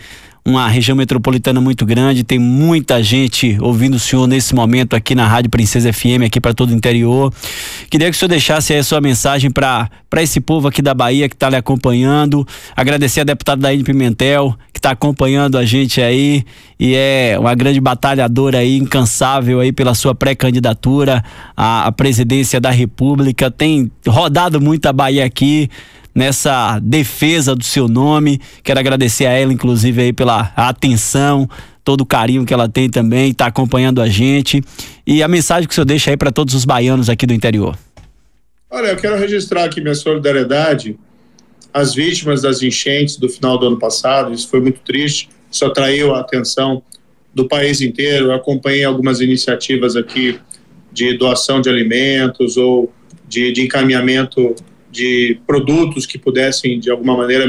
uma 0.49 0.67
região 0.67 0.97
metropolitana 0.97 1.61
muito 1.61 1.85
grande, 1.85 2.25
tem 2.25 2.39
muita 2.39 3.03
gente 3.03 3.59
ouvindo 3.61 3.97
o 3.97 3.99
senhor 3.99 4.27
nesse 4.27 4.55
momento 4.55 4.97
aqui 4.97 5.15
na 5.15 5.29
Rádio 5.29 5.51
Princesa 5.51 5.93
FM, 5.93 6.25
aqui 6.25 6.41
para 6.41 6.55
todo 6.55 6.71
o 6.71 6.75
interior. 6.75 7.31
Queria 7.91 8.09
que 8.11 8.17
o 8.17 8.19
senhor 8.19 8.31
deixasse 8.31 8.73
aí 8.73 8.79
a 8.79 8.83
sua 8.83 8.99
mensagem 8.99 9.51
para 9.51 9.91
esse 10.17 10.41
povo 10.41 10.67
aqui 10.67 10.81
da 10.81 10.95
Bahia 10.95 11.29
que 11.29 11.35
está 11.35 11.51
lhe 11.51 11.57
acompanhando. 11.57 12.49
Agradecer 12.75 13.21
a 13.21 13.25
deputada 13.25 13.61
Daíne 13.61 13.85
Pimentel, 13.85 14.57
que 14.73 14.79
está 14.79 14.93
acompanhando 14.93 15.59
a 15.59 15.67
gente 15.67 16.01
aí 16.01 16.43
e 16.81 16.95
é 16.95 17.37
uma 17.39 17.55
grande 17.55 17.79
batalhadora 17.79 18.59
aí, 18.59 18.79
incansável 18.79 19.61
aí 19.61 19.71
pela 19.71 19.95
sua 19.95 20.15
pré-candidatura 20.15 21.23
à, 21.55 21.89
à 21.89 21.93
presidência 21.93 22.59
da 22.59 22.71
República. 22.71 23.51
Tem 23.51 23.91
rodado 24.07 24.59
muito 24.63 24.87
a 24.87 24.95
Bahia 24.95 25.27
aqui 25.27 25.69
nessa 26.19 26.81
defesa 26.81 27.55
do 27.55 27.63
seu 27.63 27.87
nome. 27.87 28.41
Quero 28.65 28.81
agradecer 28.81 29.25
a 29.25 29.31
ela, 29.31 29.53
inclusive, 29.53 30.03
aí 30.03 30.13
pela 30.13 30.53
atenção, 30.57 31.49
todo 31.85 32.01
o 32.01 32.07
carinho 32.07 32.45
que 32.45 32.53
ela 32.53 32.69
tem 32.69 32.91
também, 32.91 33.31
está 33.31 33.47
acompanhando 33.47 34.03
a 34.03 34.09
gente. 34.09 34.61
E 35.07 35.23
a 35.23 35.29
mensagem 35.29 35.69
que 35.69 35.73
o 35.73 35.75
senhor 35.77 35.85
deixa 35.85 36.11
aí 36.11 36.17
para 36.17 36.33
todos 36.33 36.55
os 36.55 36.65
baianos 36.65 37.09
aqui 37.09 37.25
do 37.25 37.33
interior. 37.33 37.79
Olha, 38.69 38.89
eu 38.89 38.97
quero 38.97 39.17
registrar 39.17 39.63
aqui 39.63 39.81
minha 39.81 39.95
solidariedade 39.95 40.99
às 41.73 41.95
vítimas 41.95 42.43
das 42.43 42.63
enchentes 42.65 43.17
do 43.17 43.29
final 43.29 43.57
do 43.57 43.69
ano 43.69 43.79
passado. 43.79 44.33
Isso 44.33 44.49
foi 44.49 44.61
muito 44.61 44.81
triste, 44.81 45.29
isso 45.49 45.65
atraiu 45.65 46.17
a 46.17 46.21
atenção 46.21 46.83
do 47.33 47.47
país 47.47 47.81
inteiro. 47.81 48.27
Eu 48.27 48.33
acompanhei 48.33 48.83
algumas 48.83 49.21
iniciativas 49.21 49.95
aqui 49.95 50.41
de 50.93 51.17
doação 51.17 51.61
de 51.61 51.71
alimentos 51.71 52.57
ou 52.57 52.93
de, 53.29 53.53
de 53.53 53.63
encaminhamento 53.63 54.57
de 54.91 55.39
produtos 55.47 56.07
que 56.07 56.19
pudessem, 56.19 56.81
de 56.81 56.91
alguma 56.91 57.17
maneira, 57.17 57.47